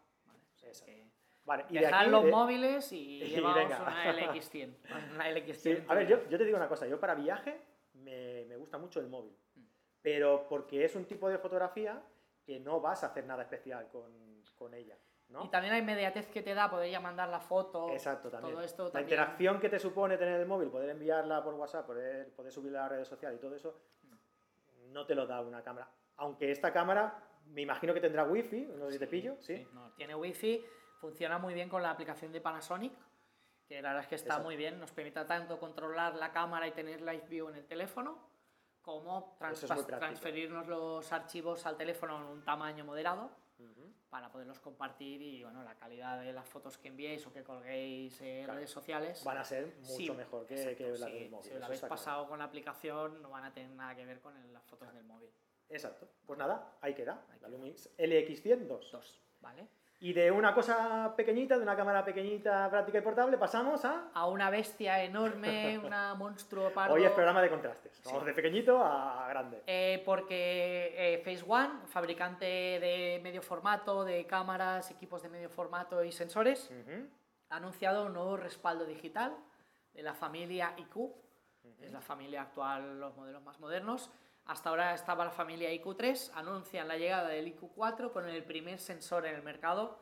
¿Vale? 0.67 0.71
O 0.71 0.74
sea, 0.74 0.88
Exacto. 0.88 1.01
que 1.12 1.17
Vale, 1.45 1.65
y 1.69 1.74
de 1.75 1.79
Dejad 1.79 2.01
aquí, 2.01 2.09
los 2.09 2.24
de- 2.25 2.31
móviles 2.31 2.91
y, 2.91 2.97
y 3.24 3.27
llevamos 3.29 3.55
venga. 3.57 3.81
una 3.81 4.13
LX100. 4.13 4.75
Una 5.15 5.29
LX100 5.31 5.53
Sí, 5.55 5.77
a 5.88 5.93
ver, 5.95 6.07
yo, 6.07 6.27
yo 6.29 6.38
te 6.38 6.43
digo 6.45 6.57
una 6.57 6.67
cosa, 6.67 6.86
yo 6.88 7.00
para 7.00 7.15
viaje 7.15 7.62
me, 7.93 8.45
me 8.45 8.57
gusta 8.57 8.77
mucho 8.77 9.00
el 9.00 9.07
móvil, 9.07 9.33
Mm. 9.55 9.62
pero 10.01 10.45
porque 10.50 10.83
es 10.83 10.95
un 10.95 11.05
tipo 11.05 11.29
de 11.29 11.38
fotografía 11.38 12.01
que 12.45 12.59
no 12.59 12.79
vas 12.81 13.03
a 13.03 13.07
hacer 13.07 13.25
nada 13.25 13.43
especial 13.43 13.88
con, 13.89 14.43
con 14.55 14.74
ella, 14.74 14.97
¿no? 15.29 15.43
Y 15.45 15.50
también 15.50 15.74
la 15.74 15.79
inmediatez 15.79 16.27
que 16.27 16.41
te 16.41 16.53
da 16.53 16.69
poder 16.69 16.89
ya 16.91 17.00
mandar 17.00 17.27
la 17.29 17.39
foto. 17.39 17.89
Exacto, 17.91 18.29
también. 18.29 18.53
Todo 18.53 18.63
esto 18.63 18.83
La 18.86 18.91
también. 18.91 19.05
interacción 19.09 19.59
que 19.59 19.69
te 19.69 19.79
supone 19.79 20.17
tener 20.17 20.39
el 20.41 20.47
móvil, 20.47 20.69
poder 20.69 20.89
enviarla 20.89 21.43
por 21.43 21.53
WhatsApp, 21.55 21.86
poder, 21.86 22.33
poder 22.36 22.51
subirla 22.51 22.79
a 22.79 22.81
las 22.83 22.91
redes 22.91 23.07
sociales 23.07 23.38
y 23.38 23.41
todo 23.41 23.55
eso, 23.55 23.79
no 24.89 25.05
te 25.05 25.15
lo 25.15 25.25
da 25.27 25.41
una 25.41 25.62
cámara. 25.63 25.89
Aunque 26.17 26.51
esta 26.51 26.71
cámara, 26.74 27.26
me 27.49 27.61
imagino 27.61 27.93
que 27.93 28.01
tendrá 28.01 28.23
wifi, 28.23 28.65
no 28.77 28.85
sé 28.87 28.93
si 28.93 28.99
te 28.99 29.07
pillo, 29.07 29.35
¿sí? 29.39 29.67
no, 29.73 29.91
tiene 29.93 30.15
wifi, 30.15 30.63
funciona 30.99 31.37
muy 31.37 31.53
bien 31.53 31.69
con 31.69 31.81
la 31.81 31.91
aplicación 31.91 32.31
de 32.31 32.41
Panasonic, 32.41 32.93
que 33.67 33.81
la 33.81 33.89
verdad 33.89 34.03
es 34.03 34.07
que 34.09 34.15
está 34.15 34.27
Exacto. 34.29 34.45
muy 34.45 34.55
bien, 34.55 34.79
nos 34.79 34.91
permite 34.91 35.23
tanto 35.25 35.59
controlar 35.59 36.15
la 36.15 36.31
cámara 36.31 36.67
y 36.67 36.71
tener 36.71 37.01
live 37.01 37.25
view 37.29 37.49
en 37.49 37.55
el 37.55 37.65
teléfono, 37.65 38.17
como 38.81 39.35
trans- 39.37 39.63
es 39.63 39.87
transferirnos 39.87 40.67
los 40.67 41.11
archivos 41.11 41.65
al 41.65 41.75
teléfono 41.75 42.17
en 42.17 42.23
un 42.23 42.43
tamaño 42.43 42.85
moderado 42.85 43.29
Ujú. 43.59 43.91
para 44.09 44.31
poderlos 44.31 44.59
compartir 44.61 45.21
y 45.21 45.43
bueno, 45.43 45.63
la 45.63 45.75
calidad 45.75 46.21
de 46.21 46.31
las 46.31 46.47
fotos 46.47 46.77
que 46.77 46.87
enviéis 46.87 47.25
o 47.27 47.33
que 47.33 47.43
colguéis 47.43 48.21
en 48.21 48.45
Claro. 48.45 48.59
redes 48.59 48.69
sociales. 48.69 49.23
Van 49.25 49.37
a 49.39 49.43
ser 49.43 49.75
mucho 49.79 49.87
Sí, 49.97 50.11
mejor 50.11 50.45
que, 50.45 50.55
exacto, 50.55 50.77
que 50.77 50.89
las 50.91 51.09
sí, 51.09 51.19
del 51.19 51.29
móvil. 51.31 51.51
Si 51.51 51.57
lo 51.59 51.65
habéis 51.65 51.77
está 51.77 51.87
claro. 51.87 51.99
pasado 52.01 52.27
con 52.29 52.39
la 52.39 52.45
aplicación, 52.45 53.21
no 53.21 53.29
van 53.31 53.43
a 53.43 53.51
tener 53.53 53.71
nada 53.71 53.93
que 53.95 54.05
ver 54.05 54.21
con 54.21 54.53
las 54.53 54.63
fotos 54.63 54.93
del 54.93 55.03
móvil. 55.03 55.31
Exacto. 55.69 56.07
Pues 56.25 56.38
nada, 56.39 56.74
ahí 56.81 56.93
queda. 56.93 57.21
Ahí 57.31 57.39
La. 57.41 57.47
Lumix 57.50 57.89
LX100 57.97 58.67
2. 58.67 58.91
Dos, 58.91 59.21
¿vale? 59.41 59.67
Y 60.00 60.13
de 60.13 60.29
una 60.29 60.53
cosa 60.53 61.15
pequeñita, 61.17 61.57
de 61.57 61.63
una 61.63 61.75
cámara 61.75 62.05
pequeñita, 62.05 62.69
práctica 62.69 63.00
y 63.00 63.01
portable, 63.01 63.36
pasamos 63.36 63.83
a... 63.83 64.12
A 64.13 64.27
una 64.27 64.51
bestia 64.51 65.03
enorme, 65.03 65.79
una 65.83 66.13
monstruo 66.13 66.69
pardo. 66.71 66.93
Hoy 66.93 67.03
es 67.03 67.12
programa 67.12 67.41
de 67.41 67.50
contrastes. 67.50 68.00
Vamos 68.05 68.21
Sí. 68.21 68.25
de 68.27 68.33
pequeñito 68.36 68.77
a 68.83 69.27
grande. 69.27 69.63
Eh, 69.65 70.03
porque 70.05 70.93
eh, 70.95 71.17
Phase 71.25 71.43
One, 71.47 71.88
fabricante 71.88 72.45
de 72.45 73.19
medio 73.24 73.41
formato, 73.41 74.03
de 74.05 74.27
cámaras, 74.27 74.91
equipos 74.91 75.24
de 75.24 75.29
medio 75.29 75.50
formato 75.50 76.03
y 76.03 76.12
sensores, 76.12 76.69
Ujú. 76.69 77.07
ha 77.50 77.55
anunciado 77.55 78.05
un 78.05 78.13
nuevo 78.13 78.38
respaldo 78.38 78.86
digital 78.86 79.36
de 79.95 80.03
la 80.03 80.13
familia 80.13 80.75
IQ. 80.77 81.12
Es 81.81 81.91
la 81.91 82.01
familia 82.01 82.43
actual, 82.43 83.00
los 83.00 83.17
modelos 83.17 83.41
más 83.41 83.59
modernos. 83.59 84.12
Hasta 84.47 84.69
ahora 84.69 84.93
estaba 84.93 85.25
la 85.25 85.31
familia 85.31 85.69
IQ3, 85.71 86.31
anuncian 86.35 86.87
la 86.87 86.95
llegada 86.97 87.27
del 87.29 87.53
IQ4 87.57 88.11
con 88.11 88.27
el 88.29 88.43
primer 88.43 88.79
sensor 88.79 89.25
en 89.25 89.35
el 89.35 89.43
mercado. 89.43 89.99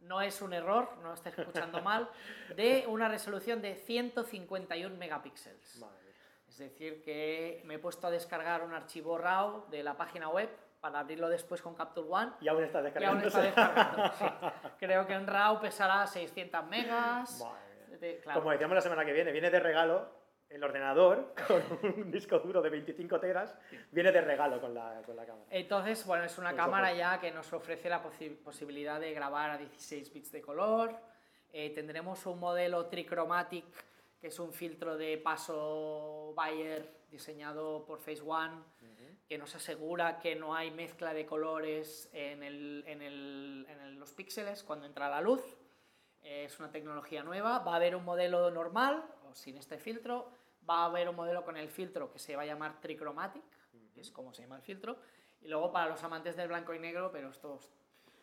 No 0.00 0.20
es 0.20 0.40
un 0.42 0.52
error, 0.52 0.96
no 1.02 1.08
lo 1.08 1.14
estáis 1.14 1.38
escuchando 1.38 1.80
mal, 1.82 2.08
de 2.56 2.84
una 2.88 3.08
resolución 3.08 3.60
de 3.62 3.76
151 3.76 4.96
megapíxeles. 4.96 5.76
Madre 5.78 6.02
mía. 6.04 6.12
Es 6.48 6.58
decir, 6.58 7.02
que 7.02 7.62
me 7.64 7.74
he 7.74 7.78
puesto 7.78 8.06
a 8.06 8.10
descargar 8.10 8.62
un 8.62 8.74
archivo 8.74 9.16
RAW 9.18 9.68
de 9.70 9.82
la 9.82 9.96
página 9.96 10.28
web 10.28 10.50
para 10.80 10.98
abrirlo 10.98 11.28
después 11.28 11.62
con 11.62 11.74
Capture 11.74 12.06
One 12.10 12.32
Y 12.40 12.48
aún 12.48 12.64
está 12.64 12.80
y 12.98 13.04
aún 13.04 13.20
está 13.22 13.40
descargando. 13.40 14.12
sí. 14.18 14.24
Creo 14.78 15.06
que 15.06 15.12
en 15.14 15.26
RAW 15.26 15.60
pesará 15.60 16.06
600 16.06 16.64
megas. 16.66 17.40
Madre 17.40 17.86
mía. 17.88 17.98
De- 17.98 18.20
claro. 18.20 18.40
Como 18.40 18.50
decíamos 18.50 18.74
la 18.74 18.80
semana 18.80 19.04
que 19.04 19.12
viene, 19.12 19.30
viene 19.32 19.50
de 19.50 19.60
regalo 19.60 20.21
el 20.52 20.62
ordenador 20.62 21.34
con 21.48 21.62
un 21.82 22.10
disco 22.10 22.38
duro 22.38 22.60
de 22.62 22.70
25 22.70 23.18
teras 23.20 23.56
viene 23.90 24.12
de 24.12 24.20
regalo 24.20 24.60
con 24.60 24.74
la, 24.74 25.02
con 25.04 25.16
la 25.16 25.24
cámara. 25.24 25.46
Entonces, 25.50 26.04
bueno, 26.06 26.24
es 26.24 26.36
una 26.38 26.50
Pues 26.50 26.60
cámara 26.62 26.88
ojo. 26.88 26.96
ya 26.98 27.20
que 27.20 27.30
nos 27.30 27.52
ofrece 27.52 27.88
la 27.88 28.02
posi- 28.02 28.36
posibilidad 28.36 29.00
de 29.00 29.12
grabar 29.12 29.50
a 29.50 29.58
16 29.58 30.12
bits 30.12 30.32
de 30.32 30.42
color. 30.42 30.94
Eh, 31.52 31.70
tendremos 31.74 32.24
un 32.26 32.38
modelo 32.40 32.86
Trichromatic, 32.86 33.64
que 34.20 34.28
es 34.28 34.38
un 34.38 34.52
filtro 34.52 34.96
de 34.96 35.18
paso 35.18 36.32
Bayer 36.34 37.02
diseñado 37.10 37.84
por 37.84 37.98
Phase 37.98 38.22
One, 38.24 38.62
que 39.28 39.36
nos 39.38 39.54
asegura 39.54 40.18
que 40.18 40.34
no 40.36 40.54
hay 40.54 40.70
mezcla 40.70 41.12
de 41.14 41.24
colores 41.26 42.08
en, 42.12 42.42
el- 42.42 42.84
en 42.86 43.02
el- 43.02 43.66
en 43.68 43.80
el- 43.80 43.94
los 43.98 44.12
píxeles 44.12 44.62
cuando 44.62 44.86
entra 44.86 45.08
la 45.10 45.20
luz. 45.20 45.42
Es 46.22 46.58
una 46.58 46.70
tecnología 46.70 47.22
nueva. 47.22 47.58
Va 47.60 47.72
a 47.72 47.76
haber 47.76 47.96
un 47.96 48.04
modelo 48.04 48.50
normal 48.50 49.04
o 49.28 49.34
sin 49.34 49.56
este 49.56 49.78
filtro. 49.78 50.30
Va 50.68 50.82
a 50.82 50.84
haber 50.86 51.08
un 51.08 51.16
modelo 51.16 51.44
con 51.44 51.56
el 51.56 51.68
filtro 51.68 52.10
que 52.10 52.18
se 52.18 52.36
va 52.36 52.42
a 52.42 52.46
llamar 52.46 52.80
Trichromatic, 52.80 53.42
que 53.92 54.00
es 54.00 54.10
como 54.10 54.32
se 54.32 54.42
llama 54.42 54.56
el 54.56 54.62
filtro. 54.62 54.96
Y 55.40 55.48
luego 55.48 55.72
para 55.72 55.88
los 55.88 56.02
amantes 56.04 56.36
del 56.36 56.48
blanco 56.48 56.72
y 56.72 56.78
negro, 56.78 57.10
pero 57.10 57.30
estos 57.30 57.72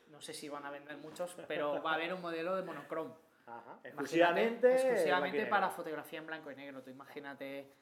no 0.10 0.22
sé 0.22 0.34
si 0.34 0.50
van 0.50 0.66
a 0.66 0.72
vender 0.72 0.98
muchos, 0.98 1.36
pero 1.48 1.82
va 1.84 1.92
a 1.92 1.96
haber 1.96 2.14
un 2.14 2.22
modelo 2.22 2.56
de 2.56 2.64
monocrom. 2.64 3.14
Ajá. 3.46 3.62
Imagínate, 3.62 3.88
Exclusivamente, 3.90 4.74
exclusivamente 4.74 5.46
para 5.48 5.70
fotografía 5.70 6.20
en 6.20 6.28
blanco 6.28 6.52
y 6.52 6.56
negro. 6.56 6.82
Tú 6.82 6.90
imagínate 6.90 7.74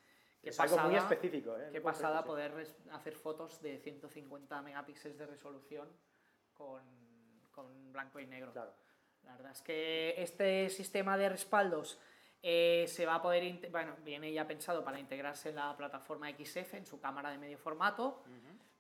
qué 0.42 0.50
Es 0.50 0.58
pasada, 0.58 0.82
algo 0.82 0.92
muy 0.92 1.00
específico. 1.00 1.58
¿eh? 1.58 1.70
qué 1.72 1.82
pasada 1.82 2.24
poder 2.24 2.68
hacer 2.92 3.16
fotos 3.16 3.62
de 3.62 3.78
150 3.80 4.62
megapíxeles 4.62 5.18
de 5.18 5.26
resolución 5.26 5.88
con, 6.54 6.84
con 7.52 7.92
blanco 7.92 8.20
y 8.20 8.28
negro. 8.28 8.52
Claro. 8.52 8.74
La 9.28 9.36
verdad 9.36 9.52
es 9.52 9.62
que 9.62 10.16
este 10.22 10.70
sistema 10.70 11.18
de 11.18 11.30
respaldos 11.30 12.00
eh, 12.42 12.86
se 12.88 13.06
va 13.06 13.16
a 13.16 13.22
poder, 13.22 13.70
bueno, 13.72 13.96
viene 14.04 14.32
ya 14.32 14.48
pensado 14.48 14.84
para 14.84 15.00
integrarse 15.00 15.50
en 15.50 15.56
la 15.56 15.76
plataforma 15.76 16.30
XF, 16.32 16.74
en 16.76 16.86
su 16.86 17.00
cámara 17.00 17.30
de 17.30 17.38
medio 17.38 17.58
formato, 17.58 18.24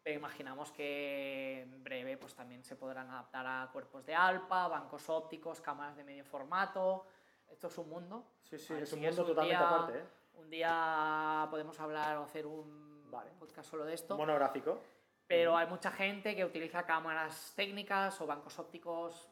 pero 0.03 0.17
imaginamos 0.19 0.71
que 0.71 1.61
en 1.63 1.83
breve 1.83 2.17
pues 2.17 2.33
también 2.33 2.63
se 2.63 2.75
podrán 2.77 3.09
adaptar 3.09 3.45
a 3.45 3.69
cuerpos 3.73 4.05
de 4.05 4.15
ALPA, 4.15 4.67
bancos 4.69 5.09
ópticos, 5.09 5.59
cámaras 5.59 5.97
de 5.97 6.03
medio 6.05 6.23
formato. 6.23 7.05
Esto 7.49 7.67
es 7.67 7.77
un 7.77 7.89
mundo. 7.89 8.25
Sí, 8.43 8.57
sí, 8.57 8.73
es 8.73 8.93
un 8.93 9.01
mundo 9.01 9.21
un 9.23 9.27
totalmente 9.27 9.57
día- 9.57 9.69
aparte. 9.69 9.99
¿eh? 9.99 10.03
Un 10.35 10.49
día 10.49 11.47
podemos 11.49 11.77
hablar 11.79 12.17
o 12.17 12.23
hacer 12.23 12.45
un 12.45 13.09
Vale. 13.11 13.31
podcast 13.39 13.69
solo 13.69 13.83
de 13.83 13.95
esto. 13.95 14.15
Monográfico. 14.15 14.79
Pero 15.27 15.57
hay 15.57 15.67
mucha 15.67 15.91
gente 15.91 16.33
que 16.37 16.45
utiliza 16.45 16.85
cámaras 16.85 17.51
técnicas 17.53 18.21
o 18.21 18.25
bancos 18.27 18.57
ópticos, 18.59 19.27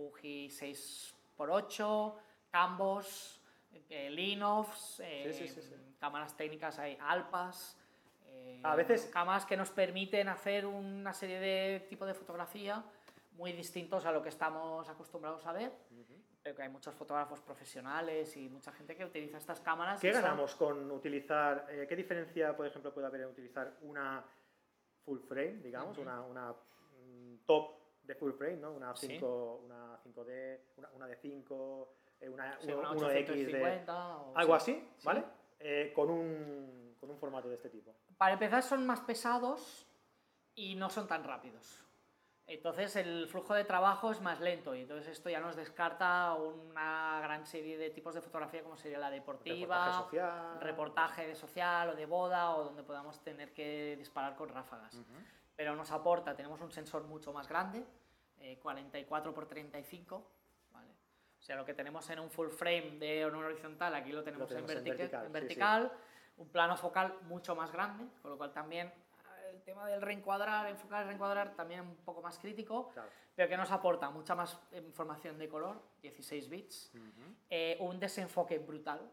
Fuji 0.00 0.48
6x8, 0.48 2.14
Cambos, 2.50 3.40
eh, 3.72 3.84
eh, 3.90 5.32
Sí, 5.32 5.46
sí, 5.48 5.60
sí, 5.62 5.74
cámaras 5.98 6.36
técnicas, 6.36 6.78
hay 6.78 6.96
Alpas. 7.00 7.76
eh, 8.26 8.60
A 8.64 8.74
veces- 8.76 9.06
Cámaras 9.12 9.44
que 9.44 9.56
nos 9.56 9.70
permiten 9.70 10.28
hacer 10.28 10.64
una 10.66 11.12
serie 11.12 11.38
de 11.38 11.80
tipos 11.88 12.08
de 12.08 12.14
fotografía 12.14 12.82
muy 13.32 13.52
distintos 13.52 14.04
a 14.06 14.12
lo 14.12 14.22
que 14.22 14.28
estamos 14.30 14.88
acostumbrados 14.88 15.44
a 15.46 15.52
ver. 15.52 15.72
Pero 16.42 16.56
que 16.56 16.62
hay 16.62 16.68
muchos 16.70 16.94
fotógrafos 16.94 17.40
profesionales 17.40 18.34
y 18.36 18.48
mucha 18.48 18.72
gente 18.72 18.96
que 18.96 19.04
utiliza 19.04 19.36
estas 19.36 19.60
cámaras. 19.60 20.00
¿Qué 20.00 20.08
y 20.08 20.12
son- 20.12 20.22
ganamos 20.22 20.54
con 20.56 20.90
utilizar, 20.90 21.66
eh, 21.70 21.86
qué 21.88 21.94
diferencia, 21.96 22.56
por 22.56 22.66
ejemplo, 22.66 22.92
puede 22.94 23.06
haber 23.06 23.20
en 23.22 23.28
utilizar 23.28 23.76
una 23.82 24.24
full 25.04 25.18
frame, 25.20 25.58
digamos, 25.62 25.92
Ujú. 25.98 26.02
una, 26.08 26.20
una 26.22 26.52
mm, 26.52 27.36
top 27.46 27.79
de 28.10 28.16
full 28.16 28.32
frame, 28.32 28.56
¿no? 28.56 28.72
Una 28.72 28.94
Sí. 28.96 29.06
5, 29.06 29.62
una 29.64 29.96
5D, 30.02 30.60
una, 30.76 30.88
una 30.94 31.06
de 31.06 31.16
5, 31.16 31.94
eh, 32.20 32.28
una, 32.28 32.60
Sí, 32.60 32.72
una 32.72 32.90
uno 32.90 33.10
X 33.10 33.26
de... 33.28 33.42
850 33.44 34.16
o- 34.18 34.36
Algo 34.36 34.58
sí. 34.60 34.72
así, 34.72 35.04
¿vale? 35.04 35.24
Eh, 35.60 35.92
con, 35.94 36.10
un, 36.10 36.96
con 36.98 37.10
un 37.10 37.18
formato 37.18 37.48
de 37.48 37.54
este 37.54 37.70
tipo. 37.70 37.94
Para 38.18 38.32
empezar 38.34 38.62
son 38.62 38.84
más 38.86 39.00
pesados 39.00 39.86
y 40.54 40.74
no 40.74 40.90
son 40.90 41.06
tan 41.06 41.22
rápidos. 41.24 41.84
Entonces 42.46 42.96
el 42.96 43.28
flujo 43.28 43.54
de 43.54 43.62
trabajo 43.62 44.10
es 44.10 44.20
más 44.20 44.40
lento 44.40 44.74
y 44.74 44.80
entonces 44.80 45.06
esto 45.06 45.30
ya 45.30 45.38
nos 45.38 45.54
descarta 45.54 46.34
una 46.34 47.20
gran 47.22 47.46
serie 47.46 47.78
de 47.78 47.90
tipos 47.90 48.12
de 48.12 48.20
fotografía 48.20 48.64
como 48.64 48.76
sería 48.76 48.98
la 48.98 49.08
deportiva, 49.10 49.86
Reportaje 49.86 50.02
social. 50.02 50.60
reportaje 50.60 51.26
de 51.28 51.34
social 51.36 51.88
o 51.90 51.94
de 51.94 52.06
boda 52.06 52.56
o 52.56 52.64
donde 52.64 52.82
podamos 52.82 53.22
tener 53.22 53.54
que 53.54 53.94
disparar 53.96 54.34
con 54.34 54.48
ráfagas. 54.48 55.00
Pero 55.54 55.76
nos 55.76 55.92
aporta, 55.92 56.34
tenemos 56.34 56.60
un 56.62 56.72
sensor 56.72 57.04
mucho 57.04 57.32
más 57.32 57.46
grande, 57.46 57.84
eh, 58.40 58.58
44 58.58 59.30
x 59.32 59.48
35, 59.48 60.30
¿vale? 60.72 60.88
O 61.38 61.42
sea, 61.42 61.56
lo 61.56 61.64
que 61.64 61.74
tenemos 61.74 62.08
en 62.10 62.18
un 62.20 62.30
full 62.30 62.48
frame 62.48 62.98
de 62.98 63.22
en 63.22 63.34
horizontal, 63.34 63.94
aquí 63.94 64.12
lo 64.12 64.22
tenemos, 64.22 64.48
tenemos 64.48 64.70
en, 64.70 64.78
en 64.78 64.84
vertica- 64.84 64.96
vertical, 64.96 65.20
en 65.20 65.26
sí, 65.26 65.32
sí. 65.32 65.32
vertical, 65.32 65.92
un 66.38 66.48
plano 66.48 66.76
focal 66.76 67.14
mucho 67.22 67.54
más 67.54 67.70
grande, 67.72 68.06
con 68.22 68.30
lo 68.30 68.36
cual 68.38 68.52
también 68.52 68.88
eh, 68.88 69.50
el 69.54 69.62
tema 69.62 69.86
del 69.86 70.00
reencuadrar, 70.02 70.66
enfocar, 70.68 71.06
reencuadrar 71.06 71.54
también 71.54 71.80
un 71.80 71.96
poco 71.96 72.22
más 72.22 72.38
crítico, 72.38 72.90
Claro. 72.92 73.08
pero 73.34 73.48
que 73.48 73.56
nos 73.56 73.70
aporta 73.70 74.10
mucha 74.10 74.34
más 74.34 74.58
información 74.72 75.38
de 75.38 75.48
color, 75.48 75.82
16 76.02 76.48
bits, 76.48 76.92
eh, 77.48 77.76
un 77.80 77.98
desenfoque 78.00 78.58
brutal. 78.58 79.10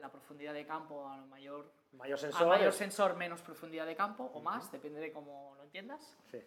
La 0.00 0.10
profundidad 0.10 0.52
de 0.54 0.66
campo 0.66 1.06
a 1.06 1.16
mayor 1.26 1.70
Mayor 1.92 2.18
a 2.18 2.20
sensor. 2.20 2.46
mayor 2.48 2.68
es- 2.68 2.74
sensor, 2.76 3.16
menos 3.16 3.40
profundidad 3.42 3.86
de 3.86 3.96
campo 3.96 4.24
o 4.34 4.40
más, 4.40 4.70
depende 4.70 5.00
de 5.00 5.12
cómo 5.12 5.54
lo 5.56 5.62
entiendas. 5.64 6.16
sí. 6.30 6.38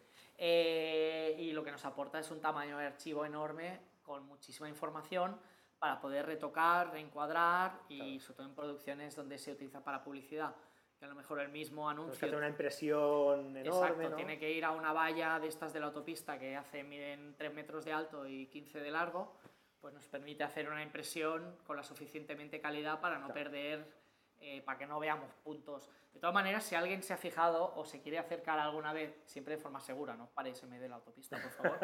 Eh, 0.41 1.35
y 1.37 1.51
lo 1.51 1.63
que 1.63 1.71
nos 1.71 1.83
aporta 1.83 2.17
es 2.19 2.31
un 2.31 2.39
tamaño 2.39 2.77
de 2.77 2.85
archivo 2.85 3.25
enorme 3.25 3.81
con 4.03 4.25
muchísima 4.25 4.69
información 4.69 5.37
para 5.77 5.99
poder 5.99 6.25
retocar, 6.25 6.91
reencuadrar 6.91 7.81
y 7.89 7.97
Claro. 7.97 8.19
sobre 8.21 8.35
todo 8.37 8.47
en 8.47 8.55
producciones 8.55 9.15
donde 9.17 9.37
se 9.37 9.51
utiliza 9.51 9.83
para 9.83 10.01
publicidad, 10.01 10.55
que 10.97 11.03
a 11.05 11.07
lo 11.09 11.15
mejor 11.15 11.41
el 11.41 11.49
mismo 11.49 11.87
que 11.87 11.91
anuncio 11.91 12.37
una 12.37 12.47
impresión 12.47 13.55
enorme, 13.57 13.67
Exacto, 13.67 14.09
¿no? 14.11 14.15
tiene 14.15 14.39
que 14.39 14.49
ir 14.51 14.63
a 14.63 14.71
una 14.71 14.93
valla 14.93 15.39
de 15.39 15.47
estas 15.47 15.73
de 15.73 15.81
la 15.81 15.87
autopista 15.87 16.39
que 16.39 16.55
hace, 16.55 16.83
miden 16.85 17.35
3 17.37 17.53
metros 17.53 17.83
de 17.83 17.91
alto 17.91 18.25
y 18.25 18.47
15 18.47 18.79
de 18.79 18.91
largo, 18.91 19.35
pues 19.81 19.93
nos 19.93 20.07
permite 20.07 20.43
hacer 20.43 20.69
una 20.69 20.83
impresión 20.83 21.57
con 21.65 21.75
la 21.77 21.83
suficientemente 21.83 22.59
calidad 22.59 22.99
para 22.99 23.15
no 23.17 23.27
Claro. 23.27 23.33
perder, 23.33 23.99
eh, 24.41 24.61
para 24.61 24.77
que 24.77 24.85
no 24.85 24.99
veamos 24.99 25.33
puntos. 25.43 25.89
De 26.13 26.19
todas 26.19 26.33
maneras, 26.33 26.63
si 26.63 26.73
alguien 26.75 27.03
se 27.03 27.13
ha 27.13 27.17
fijado 27.17 27.73
o 27.75 27.85
se 27.85 28.01
quiere 28.01 28.17
acercar 28.17 28.57
alguna 28.57 28.93
vez, 28.93 29.15
siempre 29.25 29.55
de 29.57 29.61
forma 29.61 29.79
segura, 29.79 30.15
no 30.15 30.27
paréis 30.29 30.61
en 30.63 30.69
medio 30.69 30.83
de 30.83 30.89
la 30.89 30.95
autopista, 30.95 31.37
por 31.41 31.51
favor, 31.51 31.77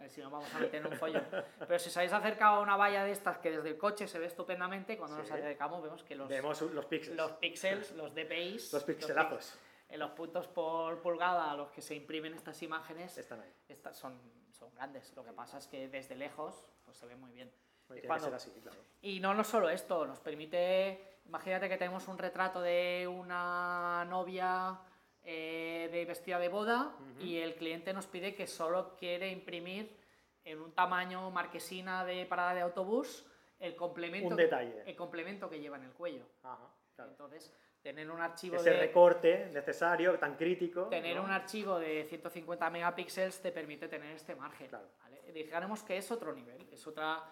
eh, 0.00 0.08
si 0.08 0.20
no 0.20 0.30
vamos 0.30 0.54
a 0.54 0.58
meter 0.60 0.82
en 0.86 0.92
un 0.92 0.98
follón. 0.98 1.26
Pero 1.66 1.78
si 1.78 1.88
os 1.88 1.96
habéis 1.96 2.12
acercado 2.12 2.56
a 2.56 2.60
una 2.60 2.76
valla 2.76 3.04
de 3.04 3.10
estas 3.12 3.38
que 3.38 3.50
desde 3.50 3.70
el 3.70 3.78
coche 3.78 4.06
se 4.06 4.18
ve 4.18 4.26
estupendamente, 4.26 4.96
cuando 4.96 5.16
nos 5.18 5.26
Sí. 5.26 5.32
acercamos 5.34 5.82
vemos 5.82 6.04
que 6.04 6.14
los, 6.14 6.28
Vemos 6.28 6.60
los 6.62 6.86
píxeles. 6.86 7.16
los 7.16 7.32
píxeles, 7.32 7.92
los 7.92 8.14
DPIs, 8.14 8.72
Los 8.72 8.84
pixelazos. 8.84 9.58
en 9.88 9.98
los 10.00 10.10
puntos 10.12 10.46
por 10.48 11.00
pulgada 11.02 11.50
a 11.50 11.56
los 11.56 11.70
que 11.70 11.80
se 11.82 11.94
imprimen 11.94 12.34
estas 12.34 12.62
imágenes 12.62 13.16
Están 13.18 13.40
ahí. 13.40 13.52
estas 13.68 13.96
son, 13.96 14.20
son 14.56 14.74
grandes. 14.74 15.12
Lo 15.14 15.24
que 15.24 15.32
pasa 15.32 15.58
es 15.58 15.66
que 15.66 15.88
desde 15.88 16.16
lejos 16.16 16.64
pues, 16.84 16.96
se 16.96 17.06
ve 17.06 17.16
muy 17.16 17.32
bien. 17.32 17.50
Tiene 17.86 18.02
que 18.02 18.20
ser 18.20 18.34
así, 18.34 18.50
claro. 18.62 18.78
Y 19.00 19.20
no, 19.20 19.32
no 19.34 19.44
solo 19.44 19.68
esto, 19.68 20.06
nos 20.06 20.18
permite, 20.18 21.18
imagínate 21.26 21.68
que 21.68 21.76
tenemos 21.76 22.08
un 22.08 22.18
retrato 22.18 22.60
de 22.60 23.06
una 23.08 24.04
novia 24.08 24.76
eh, 25.22 25.88
de 25.92 26.04
vestida 26.04 26.40
de 26.40 26.48
boda 26.48 26.96
y 27.20 27.36
el 27.36 27.54
cliente 27.54 27.92
nos 27.92 28.06
pide 28.06 28.34
que 28.34 28.48
solo 28.48 28.96
quiere 28.96 29.30
imprimir 29.30 29.96
en 30.44 30.60
un 30.60 30.72
tamaño 30.72 31.30
marquesina 31.30 32.04
de 32.04 32.26
parada 32.26 32.54
de 32.54 32.60
autobús 32.62 33.24
el 33.58 33.74
complemento, 33.76 34.28
Un 34.28 34.36
detalle. 34.36 34.82
el 34.84 34.96
complemento 34.96 35.48
que 35.48 35.60
lleva 35.60 35.76
en 35.76 35.84
el 35.84 35.92
cuello. 35.92 36.24
Ajá, 36.42 36.68
claro. 36.94 37.10
Entonces, 37.12 37.52
tener 37.86 38.10
un 38.10 38.20
archivo 38.20 38.56
Ese 38.56 38.70
de... 38.70 38.80
recorte 38.80 39.48
necesario, 39.52 40.18
tan 40.18 40.34
crítico. 40.34 40.86
Tener 40.86 41.14
¿no? 41.14 41.22
un 41.22 41.30
archivo 41.30 41.78
de 41.78 42.04
150 42.08 42.68
megapíxeles 42.68 43.40
te 43.40 43.52
permite 43.52 43.86
tener 43.86 44.16
este 44.16 44.34
margen. 44.34 44.66
Claro. 44.66 44.88
¿vale? 45.02 45.22
Dijéramos 45.32 45.84
que 45.84 45.96
es 45.96 46.10
otro 46.10 46.34
nivel, 46.34 46.66
es 46.72 46.84
otra, 46.84 47.22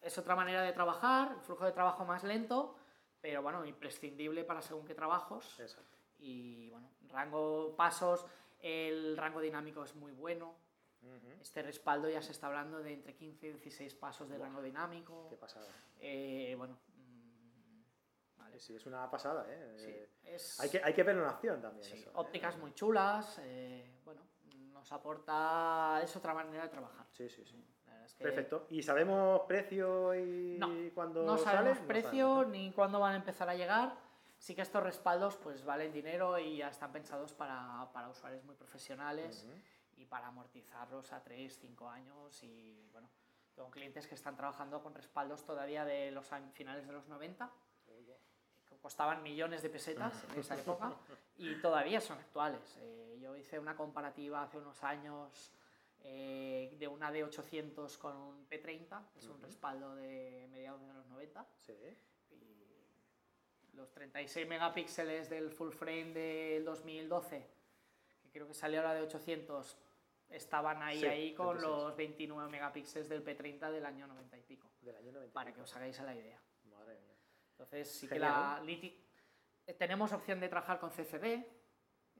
es 0.00 0.16
otra 0.16 0.34
manera 0.34 0.62
de 0.62 0.72
trabajar, 0.72 1.34
un 1.34 1.42
flujo 1.42 1.66
de 1.66 1.72
trabajo 1.72 2.06
más 2.06 2.24
lento, 2.24 2.76
pero 3.20 3.42
bueno, 3.42 3.66
imprescindible 3.66 4.42
para 4.44 4.62
según 4.62 4.86
qué 4.86 4.94
trabajos. 4.94 5.60
Exacto. 5.60 5.98
Y 6.18 6.70
bueno, 6.70 6.88
rango, 7.10 7.76
pasos, 7.76 8.24
el 8.62 9.18
rango 9.18 9.42
dinámico 9.42 9.84
es 9.84 9.94
muy 9.94 10.12
bueno. 10.12 10.54
Este 11.42 11.62
respaldo 11.62 12.08
ya 12.08 12.22
se 12.22 12.32
está 12.32 12.46
hablando 12.46 12.82
de 12.82 12.94
entre 12.94 13.14
15 13.14 13.48
y 13.48 13.50
16 13.52 13.94
pasos 13.96 14.30
de 14.30 14.38
rango 14.38 14.62
dinámico. 14.62 15.26
Qué 15.28 15.36
pasada. 15.36 15.66
Eh, 15.98 16.54
bueno. 16.56 16.78
Sí, 18.60 18.76
es 18.76 18.84
una 18.86 19.10
pasada, 19.10 19.46
¿eh? 19.48 19.74
Sí, 19.78 19.90
Eh, 19.90 20.10
es- 20.34 20.60
Hay, 20.60 20.68
que, 20.68 20.82
hay 20.84 20.92
que 20.92 21.02
verlo 21.02 21.22
en 21.22 21.28
acción 21.30 21.60
también. 21.62 21.82
Sí, 21.84 21.98
eso, 21.98 22.10
¿eh? 22.10 22.12
ópticas 22.16 22.56
muy 22.58 22.72
chulas, 22.74 23.40
eh, 23.42 23.98
bueno, 24.04 24.22
nos 24.72 24.92
aporta, 24.92 26.00
es 26.02 26.14
otra 26.14 26.34
manera 26.34 26.64
de 26.64 26.68
trabajar. 26.68 27.06
Sí, 27.10 27.28
sí, 27.28 27.44
sí. 27.44 27.64
Es 28.04 28.14
que 28.14 28.24
Perfecto. 28.24 28.66
¿Y 28.70 28.82
sabemos 28.82 29.40
precio 29.48 30.14
y 30.14 30.56
No, 30.58 30.68
cuándo 30.94 31.24
No 31.24 31.38
sale? 31.38 31.58
sabemos 31.58 31.80
No 31.80 31.86
precio 31.86 32.10
sabemos, 32.26 32.46
¿no? 32.46 32.52
ni 32.52 32.72
cuándo 32.72 33.00
van 33.00 33.14
a 33.14 33.16
empezar 33.16 33.48
a 33.48 33.54
llegar. 33.54 33.94
Sí 34.38 34.54
que 34.54 34.62
estos 34.62 34.82
respaldos 34.82 35.36
pues 35.36 35.64
valen 35.64 35.92
dinero 35.92 36.38
y 36.38 36.56
ya 36.58 36.68
están 36.68 36.92
pensados 36.92 37.32
para, 37.34 37.90
para 37.92 38.08
usuarios 38.08 38.42
muy 38.44 38.54
profesionales 38.56 39.44
Ujú. 39.46 39.54
y 39.98 40.06
para 40.06 40.28
amortizarlos 40.28 41.12
a 41.12 41.22
3, 41.22 41.58
5 41.60 41.88
años 41.88 42.42
y 42.42 42.88
bueno, 42.90 43.10
tengo 43.54 43.70
clientes 43.70 44.06
que 44.06 44.14
están 44.14 44.36
trabajando 44.36 44.82
con 44.82 44.94
respaldos 44.94 45.44
todavía 45.44 45.84
de 45.84 46.10
los 46.10 46.26
finales 46.54 46.86
de 46.86 46.92
los 46.92 47.06
90 47.06 47.46
con 47.48 47.69
costaban 48.80 49.22
millones 49.22 49.62
de 49.62 49.70
pesetas 49.70 50.24
en 50.32 50.40
esa 50.40 50.58
época 50.58 50.92
y 51.36 51.54
todavía 51.60 52.00
son 52.00 52.18
actuales. 52.18 52.76
Eh, 52.80 53.18
yo 53.20 53.36
hice 53.36 53.58
una 53.58 53.76
comparativa 53.76 54.42
hace 54.42 54.58
unos 54.58 54.82
años 54.82 55.52
eh, 56.02 56.74
de 56.78 56.88
una 56.88 57.12
D800 57.12 57.98
con 57.98 58.16
un 58.16 58.48
P30, 58.48 59.10
que 59.12 59.18
es 59.18 59.26
un 59.28 59.40
respaldo 59.42 59.94
de 59.96 60.48
mediados 60.50 60.80
de 60.86 60.92
los 60.94 61.06
90. 61.06 61.46
Sí. 61.58 61.74
Y 62.30 63.70
los 63.74 63.90
36 63.92 64.48
megapíxeles 64.48 65.28
del 65.28 65.50
full 65.50 65.70
frame 65.72 66.12
del 66.12 66.64
2012, 66.64 67.46
que 68.22 68.30
creo 68.30 68.46
que 68.46 68.54
salió 68.54 68.82
la 68.82 68.94
de 68.94 69.02
800, 69.02 69.76
estaban 70.30 70.82
ahí, 70.82 71.00
Sí, 71.00 71.06
ahí 71.06 71.34
con 71.34 71.48
26. 71.56 71.70
los 71.70 71.96
29 71.96 72.50
megapíxeles 72.50 73.08
del 73.08 73.24
P30 73.24 73.70
del 73.70 73.84
año 73.84 74.06
90 74.06 74.38
y 74.38 74.42
pico, 74.42 74.70
Del 74.80 74.96
año 74.96 75.12
90. 75.12 75.32
para 75.34 75.52
que 75.52 75.60
os 75.60 75.76
hagáis 75.76 75.98
a 76.00 76.04
la 76.04 76.14
idea. 76.14 76.40
Entonces 77.60 77.90
sí 77.90 78.08
que 78.08 78.14
Genial. 78.14 78.32
la 78.32 78.62
liti- 78.62 78.96
eh, 79.66 79.74
tenemos 79.74 80.12
opción 80.12 80.40
de 80.40 80.48
trabajar 80.48 80.80
con 80.80 80.90
CFD, 80.90 81.44